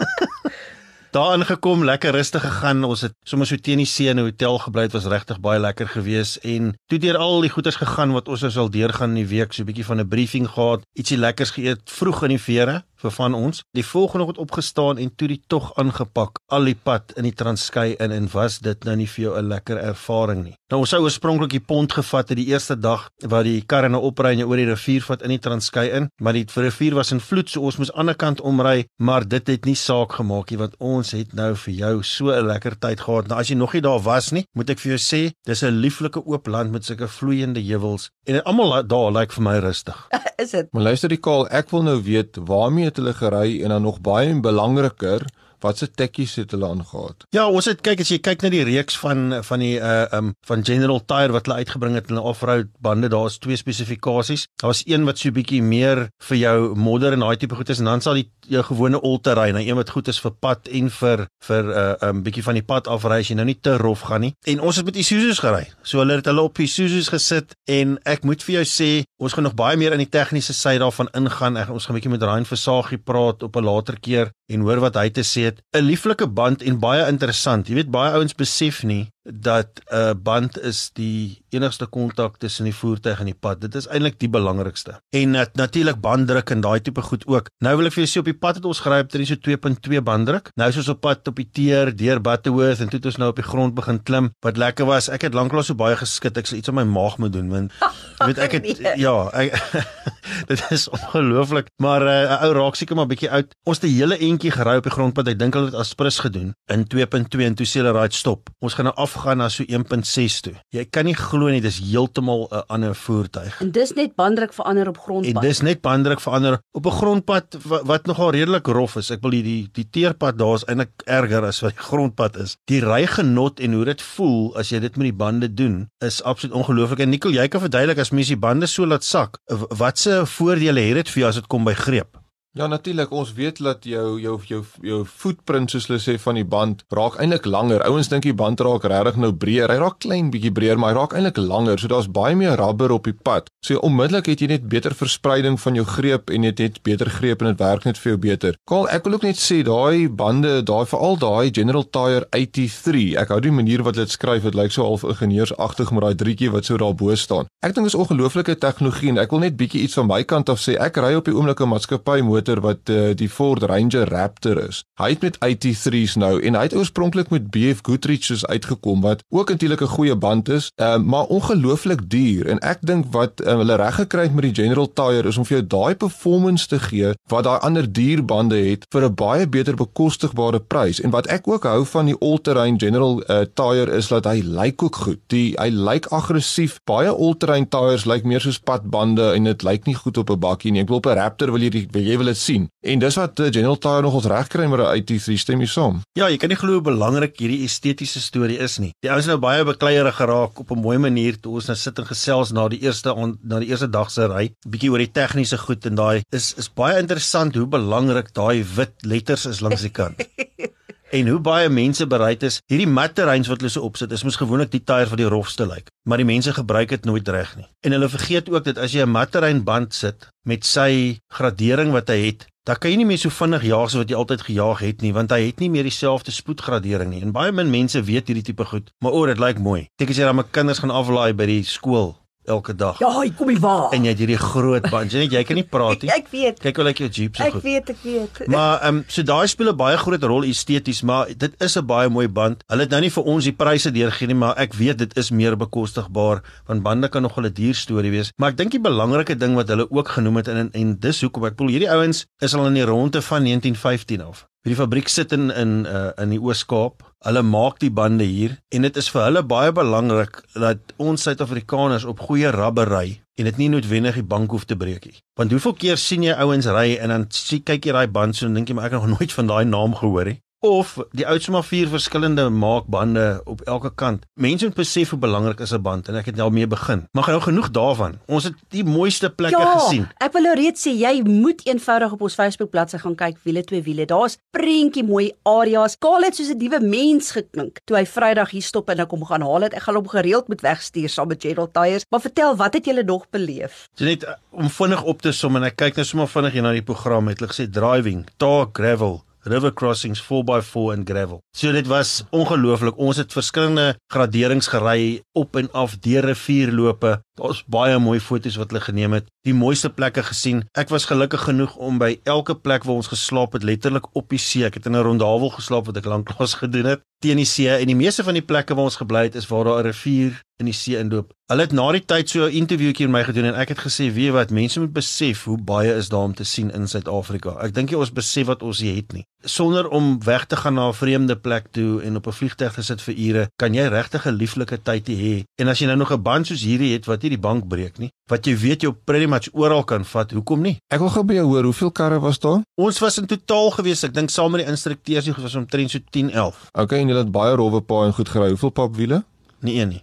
daar 1.10 1.32
aangekom, 1.32 1.84
lekker 1.84 2.12
rustig 2.12 2.42
gegaan. 2.42 2.84
Ons 2.84 3.00
het 3.06 3.14
sommer 3.24 3.46
so 3.46 3.56
teen 3.56 3.80
die 3.82 3.86
see 3.86 4.08
in 4.08 4.18
'n 4.18 4.28
hotel 4.28 4.58
gebly. 4.58 4.82
Dit 4.82 4.92
was 4.92 5.06
regtig 5.06 5.40
baie 5.40 5.60
lekker 5.60 5.88
geweest 5.88 6.36
en 6.44 6.74
toe 6.86 6.98
deur 6.98 7.16
al 7.16 7.40
die 7.40 7.50
goeders 7.50 7.76
gegaan 7.76 8.12
wat 8.12 8.28
ons 8.28 8.44
sou 8.52 8.68
deurgaan 8.68 9.08
in 9.08 9.26
die 9.26 9.36
week, 9.36 9.52
so 9.52 9.62
'n 9.62 9.66
bietjie 9.66 9.84
van 9.84 10.00
'n 10.00 10.08
briefing 10.08 10.48
gehad, 10.48 10.82
ietsie 10.92 11.18
lekkers 11.18 11.50
geëet 11.50 11.80
vroeg 11.84 12.22
in 12.22 12.28
die 12.28 12.42
vere 12.42 12.84
vir 13.02 13.10
van 13.10 13.34
ons. 13.34 13.62
Die 13.72 13.84
volgende 13.84 14.24
oggend 14.24 14.38
opgestaan 14.38 14.98
en 14.98 15.14
toe 15.14 15.28
die 15.28 15.42
tog 15.46 15.70
aangepak 15.78 16.40
al 16.48 16.64
die 16.64 16.74
pad 16.74 17.12
in 17.16 17.22
die 17.22 17.34
Transkei 17.34 17.94
in 17.98 18.10
en 18.10 18.28
was 18.32 18.58
dit 18.58 18.84
nou 18.84 18.96
nie 18.96 19.06
vir 19.06 19.24
jou 19.24 19.38
'n 19.38 19.48
lekker 19.48 19.78
ervaring 19.78 20.44
nie. 20.44 20.56
Nou 20.70 20.80
ons 20.80 20.90
sou 20.90 21.02
oorspronklik 21.02 21.50
die 21.50 21.60
pont 21.60 21.92
gevat 21.92 22.28
het 22.28 22.36
die 22.36 22.48
eerste 22.48 22.76
dag 22.76 23.10
wat 23.22 23.44
die 23.44 23.62
karre 23.62 23.88
nou 23.88 24.02
opry 24.02 24.32
en 24.32 24.38
jy 24.38 24.44
oor 24.44 24.56
die 24.56 24.70
rivier 24.70 25.02
vat 25.02 25.22
in 25.22 25.28
die 25.28 25.38
Transkei 25.38 25.90
in, 25.90 26.10
maar 26.20 26.32
die 26.32 26.46
rivier 26.54 26.94
was 26.94 27.12
in 27.12 27.20
vloed 27.20 27.48
so 27.48 27.60
ons 27.60 27.76
moes 27.76 27.92
aan 27.92 28.06
die 28.06 28.08
ander 28.08 28.16
kant 28.16 28.40
omry, 28.40 28.86
maar 28.96 29.26
dit 29.28 29.48
het 29.52 29.66
nie 29.68 29.76
saak 29.76 30.16
gemaak 30.16 30.50
nie 30.50 30.58
want 30.58 30.76
ons 30.80 31.12
het 31.12 31.34
nou 31.36 31.54
vir 31.54 31.74
jou 31.74 32.02
so 32.02 32.32
'n 32.32 32.46
lekker 32.46 32.78
tyd 32.78 33.00
gehad. 33.00 33.28
Nou 33.28 33.38
as 33.38 33.48
jy 33.48 33.56
nog 33.56 33.72
nie 33.74 33.82
daar 33.82 34.00
was 34.00 34.32
nie, 34.32 34.44
moet 34.54 34.70
ek 34.70 34.78
vir 34.78 34.96
jou 34.96 34.98
sê, 34.98 35.32
dis 35.44 35.62
'n 35.62 35.80
lieflike 35.80 36.24
oop 36.24 36.46
land 36.46 36.72
met 36.72 36.84
sulke 36.84 37.08
vloeiende 37.08 37.60
heuwels 37.60 38.10
en 38.24 38.42
almal 38.44 38.86
daar 38.86 39.12
lyk 39.12 39.32
vir 39.32 39.42
my 39.42 39.58
rustig. 39.58 40.08
Is 40.42 40.50
dit? 40.50 40.68
Maar 40.72 40.82
luister 40.82 41.08
die 41.08 41.20
kaal, 41.20 41.48
ek 41.50 41.70
wil 41.70 41.82
nou 41.82 42.02
weet 42.02 42.36
waarmee 42.36 42.87
het 42.88 42.98
hulle 43.00 43.14
gery 43.14 43.62
en 43.62 43.74
dan 43.74 43.84
nog 43.84 44.00
baie 44.00 44.32
belangriker, 44.40 45.24
watse 45.60 45.90
tekkies 45.90 46.36
het 46.40 46.50
hulle 46.50 46.68
aangegaat? 46.68 47.26
Ja, 47.34 47.48
ons 47.48 47.68
het 47.70 47.80
kyk 47.80 48.00
as 48.00 48.12
jy 48.12 48.18
kyk 48.18 48.42
na 48.42 48.50
die 48.52 48.64
reeks 48.64 48.98
van 48.98 49.42
van 49.44 49.60
die 49.64 49.76
uh 49.78 50.06
um 50.18 50.32
van 50.46 50.64
General 50.64 51.00
Tyre 51.04 51.32
wat 51.32 51.46
hulle 51.46 51.62
uitgebring 51.64 51.94
het 51.94 52.08
in 52.08 52.16
hulle 52.16 52.28
off-road 52.28 52.70
bande, 52.80 53.08
daar's 53.08 53.38
twee 53.38 53.56
spesifikasies. 53.56 54.46
Daar's 54.62 54.82
een 54.86 55.04
wat 55.04 55.18
so 55.18 55.28
'n 55.28 55.36
bietjie 55.38 55.62
meer 55.62 56.08
vir 56.28 56.36
jou 56.36 56.74
modder 56.74 57.12
en 57.12 57.20
daai 57.20 57.36
tipe 57.36 57.54
goed 57.54 57.68
is 57.68 57.78
en 57.78 57.84
dan 57.84 58.00
sal 58.00 58.14
die 58.14 58.30
jou 58.48 58.62
gewone 58.62 59.00
all-terrain, 59.00 59.54
nou 59.54 59.64
een 59.64 59.76
wat 59.76 59.90
goed 59.90 60.08
is 60.08 60.20
vir 60.20 60.32
pad 60.40 60.68
en 60.68 60.90
vir 60.90 61.26
vir 61.48 61.64
uh 61.64 62.08
um 62.08 62.22
bietjie 62.22 62.42
van 62.42 62.54
die 62.54 62.62
pad 62.62 62.86
afry 62.86 63.20
as 63.20 63.28
jy 63.28 63.34
nou 63.34 63.46
nie 63.46 63.58
te 63.60 63.76
rof 63.76 64.00
gaan 64.00 64.20
nie. 64.20 64.34
En 64.46 64.60
ons 64.60 64.76
het 64.76 64.84
met 64.84 64.96
Isuzu's 64.96 65.38
gery. 65.38 65.68
So 65.82 65.98
hulle 65.98 66.16
het 66.16 66.26
hulle 66.26 66.42
op 66.42 66.58
Isuzu's 66.58 67.08
gesit 67.08 67.54
en 67.66 67.98
ek 68.04 68.24
moet 68.24 68.42
vir 68.42 68.54
jou 68.54 68.64
sê, 68.64 69.04
ons 69.18 69.32
gaan 69.32 69.44
nog 69.44 69.54
baie 69.54 69.76
meer 69.76 69.92
in 69.92 69.98
die 69.98 70.10
tegniese 70.10 70.54
sy 70.54 70.78
daarvan 70.78 71.08
ingaan. 71.14 71.56
Ek, 71.56 71.70
ons 71.70 71.86
gaan 71.86 71.96
'n 71.96 72.00
bietjie 72.00 72.10
met 72.10 72.22
Ryan 72.22 72.44
Versagie 72.44 72.98
praat 72.98 73.42
op 73.42 73.56
'n 73.56 73.64
later 73.64 73.96
keer 74.00 74.30
en 74.48 74.60
hoor 74.60 74.80
wat 74.80 74.94
hy 74.94 75.08
te 75.10 75.22
sê 75.22 75.47
het. 75.48 75.62
'n 75.76 75.84
Lieflike 75.88 76.28
band 76.28 76.62
en 76.62 76.78
baie 76.78 77.06
interessant. 77.08 77.68
Jy 77.68 77.74
weet 77.80 77.90
baie 77.90 78.12
ouens 78.12 78.34
besef 78.34 78.82
nie 78.82 79.08
dat 79.32 79.68
'n 79.90 79.94
uh, 79.94 80.10
band 80.22 80.60
is 80.60 80.90
die 80.92 81.42
enigste 81.48 81.86
kontak 81.86 82.36
tussen 82.36 82.64
die 82.64 82.74
voertuig 82.74 83.18
en 83.20 83.24
die 83.24 83.34
pad. 83.40 83.60
Dit 83.60 83.74
is 83.74 83.86
eintlik 83.86 84.18
die 84.18 84.28
belangrikste. 84.28 85.00
En 85.10 85.30
nat, 85.30 85.54
natuurlik 85.56 86.00
banddruk 86.00 86.50
en 86.50 86.60
daai 86.60 86.80
tipe 86.80 87.02
goed 87.02 87.26
ook. 87.26 87.50
Nou 87.58 87.76
wil 87.76 87.86
ek 87.86 87.92
vir 87.92 88.04
jou 88.04 88.10
sê 88.12 88.18
op 88.18 88.24
die 88.24 88.38
pad 88.38 88.54
het 88.60 88.64
ons 88.64 88.80
gery 88.80 89.00
op 89.00 89.10
3 89.10 89.26
so 89.26 89.34
2.2 89.34 90.02
banddruk. 90.02 90.50
Nou 90.54 90.68
is 90.68 90.76
ons 90.76 90.88
op 90.88 91.00
pad 91.00 91.28
op 91.28 91.36
die 91.36 91.48
teer 91.52 91.96
deur 91.96 92.20
Butterworth 92.20 92.80
en 92.80 92.88
toe 92.88 92.98
het 92.98 93.06
ons 93.06 93.16
nou 93.16 93.30
op 93.30 93.36
die 93.36 93.44
grond 93.44 93.74
begin 93.74 94.02
klim. 94.02 94.30
Wat 94.44 94.56
lekker 94.56 94.86
was, 94.86 95.08
ek 95.08 95.22
het 95.22 95.34
lanklaas 95.34 95.66
so 95.66 95.74
baie 95.74 95.96
geskit. 95.96 96.36
Ek 96.36 96.46
sal 96.46 96.58
iets 96.58 96.68
aan 96.68 96.74
my 96.74 96.84
maag 96.84 97.18
moet 97.18 97.32
doen 97.32 97.48
want 97.48 97.72
jy 98.20 98.26
weet 98.26 98.38
ek 98.38 98.52
het 98.52 98.66
Nee. 98.78 98.98
ja, 99.00 99.30
ek, 99.32 99.54
dit 100.50 100.64
is 100.70 100.88
ongelooflik. 100.88 101.70
Maar 101.82 102.00
'n 102.04 102.24
uh, 102.28 102.42
ou 102.42 102.52
raak 102.52 102.76
seker 102.76 102.96
maar 102.96 103.06
bietjie 103.06 103.30
oud. 103.30 103.54
Ons 103.64 103.80
het 103.80 103.90
'n 103.90 103.94
hele 103.94 104.18
entjie 104.18 104.50
gery 104.50 104.76
op 104.76 104.82
die 104.82 104.92
grondpad. 104.92 105.28
Ek 105.28 105.38
dink 105.38 105.54
hulle 105.54 105.66
het 105.66 105.74
aspris 105.74 106.18
gedoen 106.18 106.54
in 106.66 106.84
2.2 106.86 107.44
en 107.44 107.54
toe 107.54 107.66
sê 107.66 107.80
hulle 107.80 107.92
right 107.92 108.14
stop. 108.14 108.50
Ons 108.60 108.74
gaan 108.74 108.84
nou 108.84 108.94
afry 108.96 109.17
afgaan 109.18 109.38
na 109.42 109.48
so 109.50 109.64
1.6 109.66 110.40
toe. 110.44 110.54
Jy 110.74 110.84
kan 110.90 111.06
nie 111.08 111.16
glo 111.16 111.50
nie 111.50 111.60
dis 111.60 111.80
heeltemal 111.82 112.46
'n 112.50 112.62
ander 112.68 112.94
voertuig. 112.94 113.60
En 113.60 113.70
dis 113.70 113.92
net 113.94 114.14
banddruk 114.14 114.52
verander 114.52 114.88
op 114.88 114.96
En 114.96 115.02
grondpad. 115.02 115.42
dis 115.42 115.60
net 115.60 115.80
banddruk 115.80 116.20
verander 116.20 116.58
op 116.72 116.86
'n 116.86 116.90
grondpad 116.90 117.56
wat, 117.64 117.82
wat 117.86 118.06
nogal 118.06 118.30
redelik 118.30 118.66
rof 118.66 118.96
is. 118.96 119.10
Ek 119.10 119.22
wil 119.22 119.30
die 119.30 119.42
die, 119.42 119.68
die 119.72 119.88
teerpad 119.90 120.38
daar 120.38 120.54
is 120.54 120.64
eintlik 120.64 121.02
erger 121.04 121.44
as 121.44 121.60
wat 121.60 121.74
die 121.76 121.84
grondpad 121.84 122.36
is. 122.36 122.56
Die 122.66 122.80
rygenot 122.80 123.60
en 123.60 123.72
hoe 123.72 123.84
dit 123.84 124.02
voel 124.02 124.56
as 124.56 124.68
jy 124.68 124.78
dit 124.78 124.96
met 124.96 125.04
die 125.04 125.18
bande 125.18 125.54
doen 125.54 125.88
is 125.98 126.22
absoluut 126.22 126.54
ongelooflik. 126.56 126.98
En 126.98 127.10
Nicole, 127.10 127.34
jy 127.34 127.48
kan 127.48 127.60
verduidelik 127.60 127.98
as 127.98 128.10
mens 128.10 128.28
die 128.28 128.36
bande 128.36 128.66
so 128.66 128.86
laat 128.86 129.04
sak, 129.04 129.38
watse 129.68 130.26
voordele 130.26 130.80
het 130.80 130.94
dit 130.94 131.08
vir 131.08 131.20
jou 131.20 131.28
as 131.28 131.34
dit 131.34 131.46
kom 131.46 131.64
by 131.64 131.74
greep? 131.74 132.17
Ja 132.58 132.66
natuurlik, 132.66 133.12
ons 133.14 133.32
weet 133.32 133.60
dat 133.62 133.84
jou 133.86 134.16
jou 134.20 134.40
jou 134.46 134.64
jou 134.82 135.04
footprint 135.06 135.70
soos 135.70 135.84
hulle 135.86 136.00
sê 136.02 136.16
van 136.18 136.34
die 136.34 136.46
band 136.54 136.80
raak 136.90 137.14
eintlik 137.22 137.44
langer. 137.46 137.84
Ouens 137.86 138.08
dink 138.10 138.24
die 138.26 138.34
band 138.34 138.58
raak 138.66 138.82
regtig 138.90 139.20
nou 139.22 139.28
breër. 139.30 139.70
Hy 139.70 139.76
raak 139.78 140.00
klein 140.02 140.32
bietjie 140.34 140.50
breër, 140.50 140.74
maar 140.74 140.90
hy 140.90 140.96
raak 140.96 141.14
eintlik 141.14 141.38
langer. 141.38 141.78
So 141.78 141.86
daar's 141.92 142.08
baie 142.10 142.34
meer 142.34 142.58
rubber 142.58 142.90
op 142.96 143.06
die 143.06 143.14
pad. 143.14 143.46
So 143.62 143.78
onmiddellik 143.86 144.26
het 144.32 144.42
jy 144.42 144.48
net 144.50 144.66
beter 144.72 144.96
verspreiding 144.98 145.60
van 145.62 145.78
jou 145.78 145.84
greep 145.86 146.32
en 146.34 146.48
jy 146.48 146.50
het 146.50 146.62
net 146.64 146.80
beter 146.82 147.12
greep 147.14 147.44
en 147.44 147.52
dit 147.52 147.62
werk 147.62 147.86
net 147.86 148.00
vir 148.02 148.10
jou 148.10 148.18
beter. 148.26 148.58
Kaal, 148.66 148.90
ek 148.90 149.06
wil 149.06 149.20
ook 149.20 149.28
net 149.28 149.38
sê 149.38 149.60
daai 149.62 150.10
bande, 150.10 150.56
daai 150.66 150.82
veral 150.90 151.14
daai 151.22 151.54
General 151.54 151.86
Tyre 151.86 152.26
83. 152.34 153.14
Ek 153.22 153.30
hou 153.30 153.38
die 153.38 153.54
manier 153.54 153.86
wat 153.86 153.94
hulle 153.94 154.10
dit 154.10 154.16
skryf, 154.18 154.42
dit 154.48 154.58
lyk 154.58 154.74
so 154.74 154.88
half 154.88 155.06
ingenieursagtig 155.06 155.94
met 155.94 156.08
daai 156.08 156.18
drietjie 156.24 156.50
wat 156.56 156.66
so 156.66 156.82
daarbo 156.82 157.14
staan. 157.14 157.46
Ek 157.62 157.78
dink 157.78 157.86
is 157.86 157.94
ongelooflike 157.94 158.58
tegnologie 158.58 159.14
en 159.14 159.22
ek 159.22 159.30
wil 159.30 159.46
net 159.46 159.54
bietjie 159.62 159.86
iets 159.86 159.94
van 160.02 160.10
my 160.10 160.24
kant 160.26 160.50
af 160.50 160.58
sê. 160.58 160.74
Ek 160.74 160.98
ry 160.98 161.14
op 161.14 161.30
die 161.30 161.38
oomblik 161.38 161.62
'n 161.62 161.70
maatskappy 161.70 162.18
motor 162.26 162.47
wat 162.56 162.88
uh, 162.88 163.14
die 163.14 163.28
Ford 163.28 163.62
Ranger 163.62 164.08
Raptor 164.08 164.68
is. 164.68 164.84
Hy 164.98 165.10
het 165.10 165.20
met 165.20 165.38
83s 165.44 166.16
nou 166.16 166.40
en 166.40 166.54
hy 166.54 166.62
het 166.62 166.74
oorspronklik 166.74 167.28
met 167.30 167.50
BF 167.50 167.80
Goodrich's 167.82 168.46
uitgekom 168.46 169.00
wat 169.00 169.22
ook 169.28 169.50
eintlik 169.50 169.80
'n 169.82 169.86
goeie 169.86 170.16
band 170.16 170.48
is, 170.48 170.70
uh, 170.80 170.96
maar 170.96 171.24
ongelooflik 171.24 172.10
duur 172.10 172.46
en 172.46 172.58
ek 172.58 172.78
dink 172.80 173.12
wat 173.12 173.40
uh, 173.40 173.56
hulle 173.60 173.76
reg 173.76 173.94
gekry 173.94 174.22
het 174.22 174.34
met 174.34 174.44
die 174.48 174.62
General 174.62 174.92
Tyre 174.92 175.28
is 175.28 175.36
om 175.36 175.44
vir 175.44 175.58
jou 175.58 175.66
daai 175.66 175.94
performance 175.94 176.66
te 176.66 176.78
gee 176.78 177.12
wat 177.28 177.44
daai 177.44 177.58
ander 177.60 177.92
duur 177.92 178.24
bande 178.24 178.56
het 178.56 178.86
vir 178.92 179.04
'n 179.04 179.14
baie 179.14 179.46
beter 179.46 179.74
bekostigbare 179.74 180.60
prys. 180.60 181.00
En 181.00 181.10
wat 181.10 181.26
ek 181.26 181.48
ook 181.48 181.64
hou 181.64 181.84
van 181.86 182.06
die 182.06 182.16
all-terrain 182.20 182.78
General 182.80 183.22
uh, 183.22 183.40
Tyre 183.54 183.92
is 183.96 184.08
dat 184.08 184.24
hy 184.24 184.40
lyk 184.44 184.82
ook 184.82 184.96
goed. 184.96 185.20
Die 185.32 185.54
hy 185.58 185.68
lyk 185.72 186.06
aggressief. 186.14 186.78
Baie 186.88 187.10
all-terrain 187.10 187.68
tyres 187.68 188.06
lyk 188.08 188.24
meer 188.28 188.40
soos 188.44 188.58
padbande 188.58 189.32
en 189.34 189.48
dit 189.50 189.66
lyk 189.66 189.86
nie 189.86 189.96
goed 189.98 190.18
op 190.18 190.30
'n 190.30 190.38
bakkie 190.38 190.72
nie. 190.72 190.82
Ek 190.82 190.88
wil 190.88 191.00
op 191.02 191.06
'n 191.06 191.18
Raptor 191.18 191.52
wil 191.52 191.62
jy 191.62 191.86
wil 191.92 192.02
jy 192.02 192.16
wil 192.16 192.26
dit 192.32 192.37
sien. 192.38 192.68
En 192.80 192.98
dis 193.02 193.18
wat 193.18 193.40
uh, 193.40 193.50
General 193.50 193.78
Tyre 193.78 194.02
nog 194.02 194.18
ons 194.20 194.28
reg 194.30 194.48
kry 194.52 194.66
met 194.70 194.80
'n 194.80 195.02
IT3 195.02 195.38
stem 195.38 195.60
jy 195.60 195.66
saam. 195.66 196.00
Ja, 196.18 196.28
jy 196.28 196.36
kan 196.36 196.48
nie 196.48 196.58
glo 196.58 196.78
hoe 196.78 196.84
belangrik 196.90 197.38
hierdie 197.38 197.64
estetiese 197.64 198.20
storie 198.20 198.58
is 198.58 198.78
nie. 198.78 198.92
Die 199.02 199.10
ouens 199.10 199.26
het 199.26 199.34
nou 199.34 199.40
baie 199.42 199.64
bekleierig 199.64 200.16
geraak 200.16 200.58
op 200.58 200.70
'n 200.70 200.80
mooi 200.80 200.98
manier 200.98 201.40
toe 201.40 201.54
ons 201.54 201.66
nou 201.66 201.76
sit 201.76 201.98
en 201.98 202.06
gesels 202.06 202.52
na 202.52 202.68
die 202.68 202.80
eerste 202.80 203.14
on, 203.14 203.38
na 203.42 203.58
die 203.58 203.68
eerste 203.68 203.90
dag 203.90 204.10
se 204.10 204.26
ry, 204.26 204.50
bietjie 204.66 204.90
oor 204.90 204.98
die 204.98 205.12
tegniese 205.12 205.58
goed 205.58 205.86
en 205.86 205.94
daai 205.94 206.22
is 206.32 206.54
is 206.58 206.68
baie 206.68 206.98
interessant 206.98 207.54
hoe 207.54 207.66
belangrik 207.66 208.32
daai 208.34 208.64
wit 208.76 208.94
letters 209.02 209.46
is 209.46 209.60
langs 209.60 209.82
die 209.82 209.90
kant. 209.90 210.16
En 211.10 211.28
hoe 211.28 211.38
baie 211.40 211.68
mense 211.72 212.04
bereid 212.04 212.42
is 212.44 212.58
hierdie 212.68 212.88
matterreins 212.88 213.48
wat 213.48 213.62
hulle 213.62 213.72
so 213.72 213.86
opsit 213.88 214.12
is 214.12 214.26
mos 214.28 214.36
gewoonlik 214.36 214.68
die 214.74 214.82
tyre 214.84 215.08
wat 215.08 215.20
die 215.20 215.30
rofste 215.32 215.64
lyk, 215.64 215.88
maar 216.04 216.20
die 216.20 216.28
mense 216.28 216.52
gebruik 216.52 216.92
dit 216.92 217.08
nooit 217.08 217.28
reg 217.32 217.54
nie. 217.56 217.64
En 217.80 217.96
hulle 217.96 218.10
vergeet 218.12 218.50
ook 218.52 218.66
dat 218.66 218.76
as 218.76 218.92
jy 218.92 219.06
'n 219.06 219.14
matterrein 219.16 219.64
band 219.64 219.94
sit 219.94 220.28
met 220.44 220.64
sy 220.64 221.16
gradering 221.32 221.92
wat 221.96 222.08
hy 222.12 222.18
het, 222.26 222.46
dan 222.66 222.76
kan 222.76 222.90
jy 222.90 222.96
nie 222.96 223.06
meer 223.06 223.18
so 223.18 223.30
vinnig 223.30 223.64
jaag 223.64 223.90
so 223.90 223.98
wat 223.98 224.10
jy 224.10 224.16
altyd 224.16 224.42
gejaag 224.42 224.78
het 224.80 225.00
nie, 225.00 225.12
want 225.12 225.30
hy 225.30 225.46
het 225.46 225.60
nie 225.60 225.70
meer 225.70 225.88
dieselfde 225.88 226.30
spoedgradering 226.30 227.10
nie. 227.10 227.22
En 227.22 227.32
baie 227.32 227.52
min 227.52 227.70
mense 227.70 228.02
weet 228.02 228.26
hierdie 228.28 228.44
tipe 228.44 228.64
goed, 228.64 228.92
maar 229.00 229.12
o, 229.12 229.26
dit 229.26 229.38
lyk 229.38 229.58
mooi. 229.58 229.88
Ek 229.96 230.10
as 230.10 230.16
jy 230.16 230.24
dan 230.24 230.36
my 230.36 230.44
kinders 230.50 230.78
gaan 230.78 230.90
aflaai 230.90 231.32
by 231.32 231.46
die 231.46 231.62
skool 231.64 232.18
elke 232.48 232.74
dag. 232.74 232.98
Ja, 233.02 233.10
hy 233.20 233.30
kom 233.36 233.48
hier 233.52 233.60
waar. 233.62 233.92
En 233.92 234.04
jy 234.04 234.08
het 234.14 234.18
hierdie 234.18 234.38
groot 234.40 234.88
band. 234.92 235.12
Jy 235.12 235.18
net 235.26 235.32
jy 235.36 235.42
kan 235.44 235.56
nie 235.60 235.64
praat 235.64 236.02
nie. 236.02 236.10
Ek 236.14 236.28
weet. 236.32 236.58
Kyk 236.64 236.76
hoe 236.80 236.84
lyk 236.88 236.98
jou 237.04 237.08
Jeep 237.08 237.36
so 237.36 237.44
Ek 237.44 237.52
goed. 237.52 237.62
weet, 237.62 237.90
ek 237.94 238.02
weet. 238.02 238.42
Maar 238.48 238.80
ehm 238.80 238.96
um, 238.96 239.04
so 239.08 239.22
daai 239.22 239.46
speel 239.48 239.68
'n 239.72 239.76
baie 239.76 239.96
groot 239.96 240.22
rol 240.24 240.44
esteties, 240.48 241.02
maar 241.02 241.26
dit 241.36 241.52
is 241.62 241.76
'n 241.76 241.86
baie 241.86 242.08
mooi 242.08 242.28
band. 242.28 242.62
Hulle 242.68 242.82
het 242.82 242.90
nou 242.90 243.00
nie 243.00 243.10
vir 243.10 243.24
ons 243.24 243.44
die 243.44 243.52
pryse 243.52 243.90
deurgegee 243.92 244.26
nie, 244.28 244.34
maar 244.44 244.56
ek 244.58 244.74
weet 244.74 244.98
dit 244.98 245.16
is 245.16 245.30
meer 245.30 245.56
bekostigbaar 245.56 246.42
want 246.66 246.82
bande 246.82 247.08
kan 247.08 247.22
nog 247.22 247.38
'n 247.38 247.52
duur 247.52 247.74
storie 247.74 248.10
wees. 248.10 248.32
Maar 248.36 248.50
ek 248.50 248.56
dink 248.56 248.70
die 248.70 248.80
belangrike 248.80 249.36
ding 249.36 249.54
wat 249.54 249.68
hulle 249.68 249.86
ook 249.90 250.08
genoem 250.08 250.36
het 250.36 250.48
en 250.48 250.56
en, 250.56 250.70
en 250.72 250.96
dis 250.98 251.20
hoekom 251.20 251.44
ek 251.44 251.56
bedoel 251.56 251.72
hierdie 251.72 251.90
ouens 251.90 252.26
is 252.40 252.54
al 252.54 252.66
in 252.66 252.74
die 252.74 252.84
ronde 252.84 253.22
van 253.22 253.42
1915 253.44 254.20
af. 254.22 254.46
Hierdie 254.66 254.80
fabriek 254.82 255.08
sit 255.08 255.30
in 255.32 255.52
in 255.54 255.86
uh, 255.86 256.10
in 256.18 256.32
die 256.34 256.40
Oos-Kaap. 256.42 257.04
Hulle 257.26 257.42
maak 257.46 257.78
die 257.78 257.92
bande 257.94 258.26
hier 258.26 258.56
en 258.74 258.82
dit 258.86 258.96
is 258.98 259.08
vir 259.14 259.22
hulle 259.24 259.42
baie 259.46 259.70
belangrik 259.74 260.40
dat 260.54 260.92
ons 260.98 261.22
Suid-Afrikaners 261.26 262.06
op 262.10 262.24
goeie 262.26 262.50
rubber 262.54 262.90
ry 262.90 263.06
en 263.38 263.46
dit 263.46 263.60
nie 263.62 263.68
noodwendig 263.70 264.18
die 264.18 264.26
bank 264.26 264.50
hoef 264.50 264.66
te 264.66 264.76
breek 264.78 265.06
nie. 265.06 265.16
Want 265.38 265.54
hoeveel 265.54 265.76
keer 265.78 266.02
sien 266.02 266.26
jy 266.26 266.34
ouens 266.42 266.66
ry 266.74 266.96
en 266.98 267.14
dan 267.14 267.28
sien 267.34 267.62
kyk 267.62 267.86
jy 267.86 267.94
daai 267.94 268.10
band 268.10 268.36
so 268.36 268.50
en 268.50 268.58
dink 268.58 268.70
jy 268.70 268.76
maar 268.78 268.90
ek 268.90 268.98
het 268.98 269.06
nog 269.06 269.18
nooit 269.18 269.34
van 269.38 269.50
daai 269.50 269.64
naam 269.70 269.94
gehoor 270.02 270.32
nie. 270.32 270.40
Of 270.60 270.96
die 271.14 271.26
oudste 271.26 271.52
maar 271.54 271.62
vier 271.62 271.86
verskillende 271.88 272.48
maakbande 272.50 273.40
op 273.44 273.60
elke 273.60 273.92
kant. 273.94 274.24
Mense 274.34 274.66
moet 274.66 274.74
besef 274.74 275.10
hoe 275.10 275.18
belangrik 275.18 275.60
is 275.60 275.72
'n 275.72 275.82
band 275.82 276.08
en 276.08 276.16
ek 276.16 276.26
het 276.26 276.36
nou 276.36 276.50
mee 276.50 276.66
begin. 276.66 277.06
Maar 277.12 277.28
nou 277.28 277.40
genoeg 277.40 277.70
daarvan. 277.70 278.18
Ons 278.26 278.44
het 278.44 278.54
die 278.68 278.84
mooiste 278.84 279.30
plekke 279.30 279.60
ja, 279.60 279.78
gesien. 279.78 280.08
ek 280.18 280.32
wil 280.32 280.42
nou 280.42 280.54
reeds 280.54 280.88
sê 280.88 280.90
jy 280.90 281.22
moet 281.22 281.66
eenvoudig 281.66 282.12
op 282.12 282.22
ons 282.22 282.34
Facebook 282.34 282.70
bladsy 282.70 282.98
gaan 282.98 283.14
kyk 283.14 283.36
wiele 283.42 283.64
twee 283.64 283.82
wiele. 283.82 284.04
Daar's 284.04 284.36
prentjie 284.50 285.04
mooi 285.04 285.32
areas. 285.42 285.96
Kaal 285.98 286.22
het 286.22 286.36
soos 286.36 286.50
'n 286.50 286.58
nuwe 286.58 286.80
mens 286.80 287.30
geklink 287.30 287.78
toe 287.84 287.96
hy 287.96 288.06
Vrydag 288.06 288.50
hier 288.50 288.62
stop 288.62 288.90
en 288.90 288.98
ek 288.98 289.08
kom 289.08 289.24
gaan 289.24 289.42
haal 289.42 289.60
het. 289.60 289.74
Ek 289.74 289.82
gaan 289.82 289.94
hom 289.94 290.08
gereeld 290.08 290.48
met 290.48 290.60
wegstuur 290.60 291.08
saam 291.08 291.28
met 291.28 291.42
General 291.42 291.70
Tyres. 291.70 292.04
Maar 292.10 292.20
vertel, 292.20 292.56
wat 292.56 292.74
het 292.74 292.84
julle 292.84 293.04
nog 293.04 293.30
beleef? 293.30 293.86
So 293.94 294.04
net 294.04 294.24
uh, 294.24 294.34
om 294.50 294.70
vinnig 294.70 295.02
op 295.02 295.22
te 295.22 295.32
som 295.32 295.56
en 295.56 295.62
ek 295.62 295.76
kyk 295.76 295.96
nou 295.96 296.04
sommer 296.04 296.28
vinnig 296.28 296.52
hier 296.52 296.62
na 296.62 296.72
die 296.72 296.82
program 296.82 297.28
het 297.28 297.38
hulle 297.38 297.52
gesê 297.52 297.70
driving, 297.70 298.26
tar 298.36 298.68
gravel, 298.72 299.22
river 299.42 299.72
crossings 299.72 300.22
4x4 300.22 300.92
en 300.94 301.04
gravel. 301.04 301.42
So 301.56 301.72
dit 301.72 301.86
was 301.86 302.24
ongelooflik. 302.30 302.98
Ons 302.98 303.16
het 303.16 303.32
verskillende 303.32 303.96
graderings 304.12 304.66
gery 304.66 305.22
op 305.32 305.56
en 305.56 305.70
af 305.72 305.98
deur 305.98 306.24
rivierlope. 306.24 307.18
Daar's 307.38 307.62
baie 307.70 307.98
mooi 308.02 308.18
foto's 308.20 308.56
wat 308.58 308.72
hulle 308.72 308.82
geneem 308.82 309.14
het. 309.14 309.28
Die 309.46 309.54
mooiste 309.54 309.90
plekke 309.90 310.24
gesien. 310.26 310.64
Ek 310.74 310.90
was 310.90 311.06
gelukkig 311.06 311.46
genoeg 311.46 311.76
om 311.76 312.00
by 312.02 312.16
elke 312.24 312.56
plek 312.58 312.86
waar 312.88 312.98
ons 312.98 313.12
geslaap 313.14 313.54
het 313.54 313.66
letterlik 313.66 314.10
op 314.18 314.28
die 314.34 314.42
see. 314.42 314.66
Ek 314.66 314.74
het 314.74 314.86
in 314.90 314.96
'n 314.98 315.06
rondhavel 315.06 315.50
geslaap 315.54 315.86
wat 315.86 315.96
ek 316.02 316.10
lanklaas 316.10 316.58
gedoen 316.62 316.90
het 316.94 317.06
teen 317.18 317.40
die 317.40 317.48
see 317.48 317.70
en 317.70 317.90
die 317.90 317.98
meeste 317.98 318.22
van 318.22 318.36
die 318.38 318.44
plekke 318.46 318.76
waar 318.78 318.86
ons 318.86 318.98
gebly 319.00 319.24
het 319.26 319.38
is 319.38 319.48
waar 319.50 319.64
daar 319.66 319.82
'n 319.82 319.90
rivier 319.90 320.38
in 320.62 320.66
die 320.70 320.74
see 320.74 320.98
inloop. 320.98 321.32
Hulle 321.50 321.62
het 321.66 321.72
na 321.72 321.90
die 321.92 322.04
tyd 322.04 322.30
so 322.30 322.46
'n 322.46 322.60
onderhoudjie 322.60 323.08
met 323.08 323.16
my 323.16 323.24
gedoen 323.24 323.50
en 323.50 323.54
ek 323.54 323.68
het 323.68 323.78
gesê, 323.78 324.12
"Weet 324.12 324.26
jy 324.26 324.32
wat, 324.32 324.50
mense 324.50 324.80
moet 324.80 324.92
besef 324.92 325.44
hoe 325.44 325.58
baie 325.58 325.94
is 325.94 326.08
daar 326.08 326.26
om 326.30 326.34
te 326.34 326.44
sien 326.44 326.70
in 326.70 326.88
Suid-Afrika." 326.88 327.50
Ek 327.62 327.74
dink 327.74 327.90
jy 327.90 327.96
ons 327.96 328.12
besef 328.12 328.46
wat 328.46 328.62
ons 328.62 328.78
het 328.78 329.12
nie. 329.12 329.24
Sonder 329.46 329.88
om 329.88 330.24
weg 330.24 330.46
te 330.46 330.56
gaan 330.56 330.74
na 330.74 330.88
'n 330.88 330.94
vreemde 330.94 331.36
plek 331.36 331.66
toe 331.70 332.02
en 332.02 332.16
op 332.16 332.26
'n 332.26 332.32
vliegtuig 332.32 332.72
te 332.72 332.82
sit 332.82 333.02
vir 333.02 333.14
ure, 333.14 333.50
kan 333.56 333.74
jy 333.74 333.86
regtig 333.86 334.26
'n 334.26 334.34
lieflike 334.34 334.82
tyd 334.82 335.08
hê. 335.08 335.44
En 335.54 335.68
as 335.68 335.78
jy 335.78 335.86
nou 335.86 335.96
nog 335.96 336.12
'n 336.12 336.22
band 336.22 336.46
soos 336.46 336.62
hierdie 336.62 336.92
het 336.92 337.06
wat 337.06 337.22
nie 337.22 337.30
die 337.30 337.38
bank 337.38 337.68
breek 337.68 337.98
nie, 337.98 338.10
wat 338.26 338.46
jy 338.46 338.56
weet 338.56 338.82
jy 338.82 338.88
op 338.88 339.04
pretty 339.04 339.26
much 339.26 339.48
oral 339.52 339.84
kan 339.84 340.04
vat, 340.04 340.30
hoekom 340.30 340.62
nie? 340.62 340.78
Ek 340.90 340.98
wil 340.98 341.08
gou 341.08 341.24
by 341.24 341.34
jou 341.34 341.46
hoor, 341.46 341.62
hoeveel 341.62 341.90
karre 341.90 342.20
was 342.20 342.38
daar? 342.38 342.62
Ons 342.74 342.98
was 342.98 343.18
in 343.18 343.26
totaal 343.26 343.70
gewees, 343.70 344.04
ek 344.04 344.14
dink 344.14 344.30
saam 344.30 344.50
met 344.50 344.60
die 344.64 344.70
instrukteurs, 344.70 345.24
die 345.24 345.34
was 345.38 345.54
omtrent 345.54 345.90
so 345.90 345.98
10, 346.10 346.30
11. 346.30 346.68
Okay, 346.72 347.00
en 347.00 347.08
jy 347.08 347.16
het 347.16 347.30
baie 347.30 347.54
rowwe 347.54 347.80
paai 347.80 348.06
en 348.06 348.12
goed 348.12 348.28
gery. 348.28 348.48
Hoeveel 348.48 348.70
papwiele? 348.70 349.24
Nie 349.60 349.80
een 349.80 349.88
nie. 349.88 350.02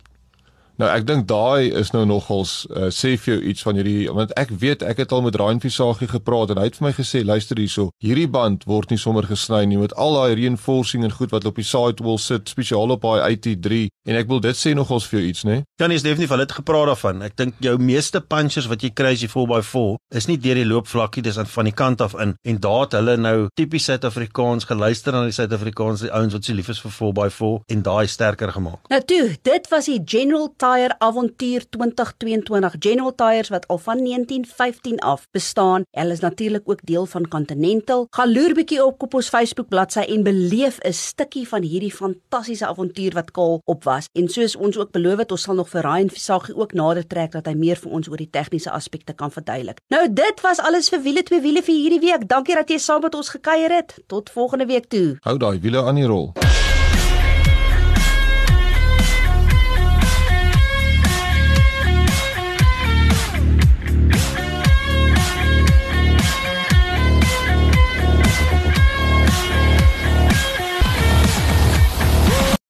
Nou 0.82 0.90
ek 0.92 1.06
dink 1.08 1.28
daai 1.30 1.72
is 1.72 1.94
nou 1.96 2.04
nogals 2.08 2.66
uh, 2.70 2.90
sê 2.92 3.16
vir 3.16 3.36
jou 3.36 3.42
iets 3.52 3.64
van 3.64 3.80
hierdie 3.80 4.10
want 4.12 4.34
ek 4.40 4.52
weet 4.64 4.84
ek 4.84 5.04
het 5.04 5.14
al 5.16 5.24
met 5.26 5.38
Ryan 5.40 5.62
Visagie 5.64 6.10
gepraat 6.12 6.52
en 6.52 6.60
hy 6.60 6.70
het 6.70 6.80
vir 6.80 6.88
my 6.90 6.94
gesê 6.98 7.24
luister 7.24 7.60
hierso 7.62 7.90
hierdie 8.04 8.28
band 8.32 8.66
word 8.70 8.92
nie 8.92 9.00
sommer 9.00 9.28
gesny 9.30 9.64
nie 9.70 9.80
met 9.80 9.96
al 9.96 10.20
daai 10.20 10.36
reinforcing 10.42 11.06
en 11.08 11.16
goed 11.16 11.32
wat 11.32 11.48
op 11.48 11.62
die 11.62 11.68
sidewall 11.68 12.20
sit 12.20 12.52
spesiaal 12.52 12.92
op 12.98 13.08
daai 13.08 13.36
IT3 13.36 13.86
en 14.10 14.20
ek 14.20 14.28
wil 14.32 14.44
dit 14.44 14.60
sê 14.60 14.76
nogals 14.76 15.08
vir 15.08 15.22
jou 15.22 15.30
iets 15.32 15.48
nê 15.48 15.62
Ja, 15.76 15.88
nee, 15.88 15.98
is 15.98 16.04
definitief 16.04 16.30
hulle 16.30 16.46
het 16.46 16.54
gepraat 16.56 16.88
daarvan. 16.88 17.22
Ek 17.26 17.34
dink 17.36 17.58
jou 17.60 17.74
meeste 17.84 18.22
punchers 18.24 18.70
wat 18.72 18.84
jy 18.86 18.94
kry 18.96 19.10
as 19.12 19.24
jy 19.26 19.28
4x4 19.28 19.98
is 20.16 20.28
nie 20.30 20.38
deur 20.40 20.56
die 20.56 20.68
loopvlakkie, 20.70 21.24
dis 21.26 21.36
aan 21.42 21.50
van 21.52 21.68
die 21.68 21.74
kant 21.76 22.00
af 22.06 22.16
in. 22.24 22.32
En 22.48 22.60
daar 22.64 22.86
het 22.86 22.96
hulle 22.96 23.18
nou 23.20 23.34
tipies 23.60 23.90
Suid-Afrikaans 23.90 24.70
geluister 24.70 25.18
aan 25.20 25.28
die 25.28 25.36
Suid-Afrikaanse 25.36 26.14
ouens 26.16 26.38
wat 26.38 26.48
so 26.48 26.56
lief 26.56 26.70
is 26.72 26.80
vir 26.86 26.96
4x4 26.96 27.58
en 27.76 27.84
daai 27.84 28.08
sterker 28.08 28.54
gemaak. 28.56 28.88
Nou 28.94 29.02
toe, 29.04 29.36
dit 29.50 29.68
was 29.74 29.90
die 29.92 30.00
General 30.16 30.48
Tyre 30.66 30.96
Avontuur 30.98 31.66
2022. 31.70 32.76
General 32.80 33.16
Tyres 33.16 33.50
wat 33.54 33.68
al 33.68 33.78
van 33.78 33.98
1915 34.04 35.00
af 35.00 35.28
bestaan. 35.32 35.84
Hulle 35.92 36.12
is 36.12 36.20
natuurlik 36.20 36.62
ook 36.66 36.80
deel 36.84 37.06
van 37.06 37.28
Continental. 37.28 38.08
Gaan 38.10 38.32
loer 38.34 38.54
bietjie 38.54 38.86
op 38.86 39.02
op 39.02 39.14
ons 39.14 39.30
Facebook 39.30 39.68
bladsy 39.68 40.00
en 40.00 40.24
beleef 40.24 40.78
'n 40.82 40.94
stukkie 40.94 41.48
van 41.48 41.62
hierdie 41.62 41.94
fantastiese 41.94 42.66
avontuur 42.66 43.14
wat 43.14 43.32
Kaal 43.32 43.62
op 43.64 43.84
was. 43.84 44.10
En 44.14 44.28
soos 44.28 44.56
ons 44.56 44.78
ook 44.78 44.92
beloof 44.92 45.18
het, 45.18 45.32
ons 45.32 45.42
sal 45.42 45.56
nog 45.56 45.70
vir 45.70 45.82
Ryan 45.82 46.10
Visagie 46.10 46.56
ook 46.56 46.74
nader 46.74 47.08
trek 47.08 47.32
dat 47.32 47.46
hy 47.46 47.54
meer 47.54 47.76
vir 47.76 47.92
ons 47.92 48.10
oor 48.10 48.18
die 48.18 48.30
tegniese 48.30 48.72
aspekte 48.72 49.14
kan 49.14 49.32
verduidelik. 49.32 49.78
Nou 49.88 50.14
dit 50.14 50.42
was 50.42 50.60
alles 50.60 50.90
vir 50.90 51.02
wiele 51.02 51.24
twee 51.24 51.42
wiele 51.42 51.62
vir 51.62 51.76
hierdie 51.76 52.00
week. 52.00 52.28
Dankie 52.28 52.56
dat 52.56 52.70
jy 52.70 52.78
saam 52.78 53.02
met 53.02 53.16
ons 53.16 53.30
gekuier 53.30 53.72
het. 53.72 53.94
Tot 54.08 54.30
volgende 54.30 54.66
week 54.66 54.86
toe. 54.90 55.18
hou 55.22 55.38
daai 55.38 55.60
wiele 55.60 55.84
aan 55.84 55.96
die 55.96 56.06
rol 56.06 56.34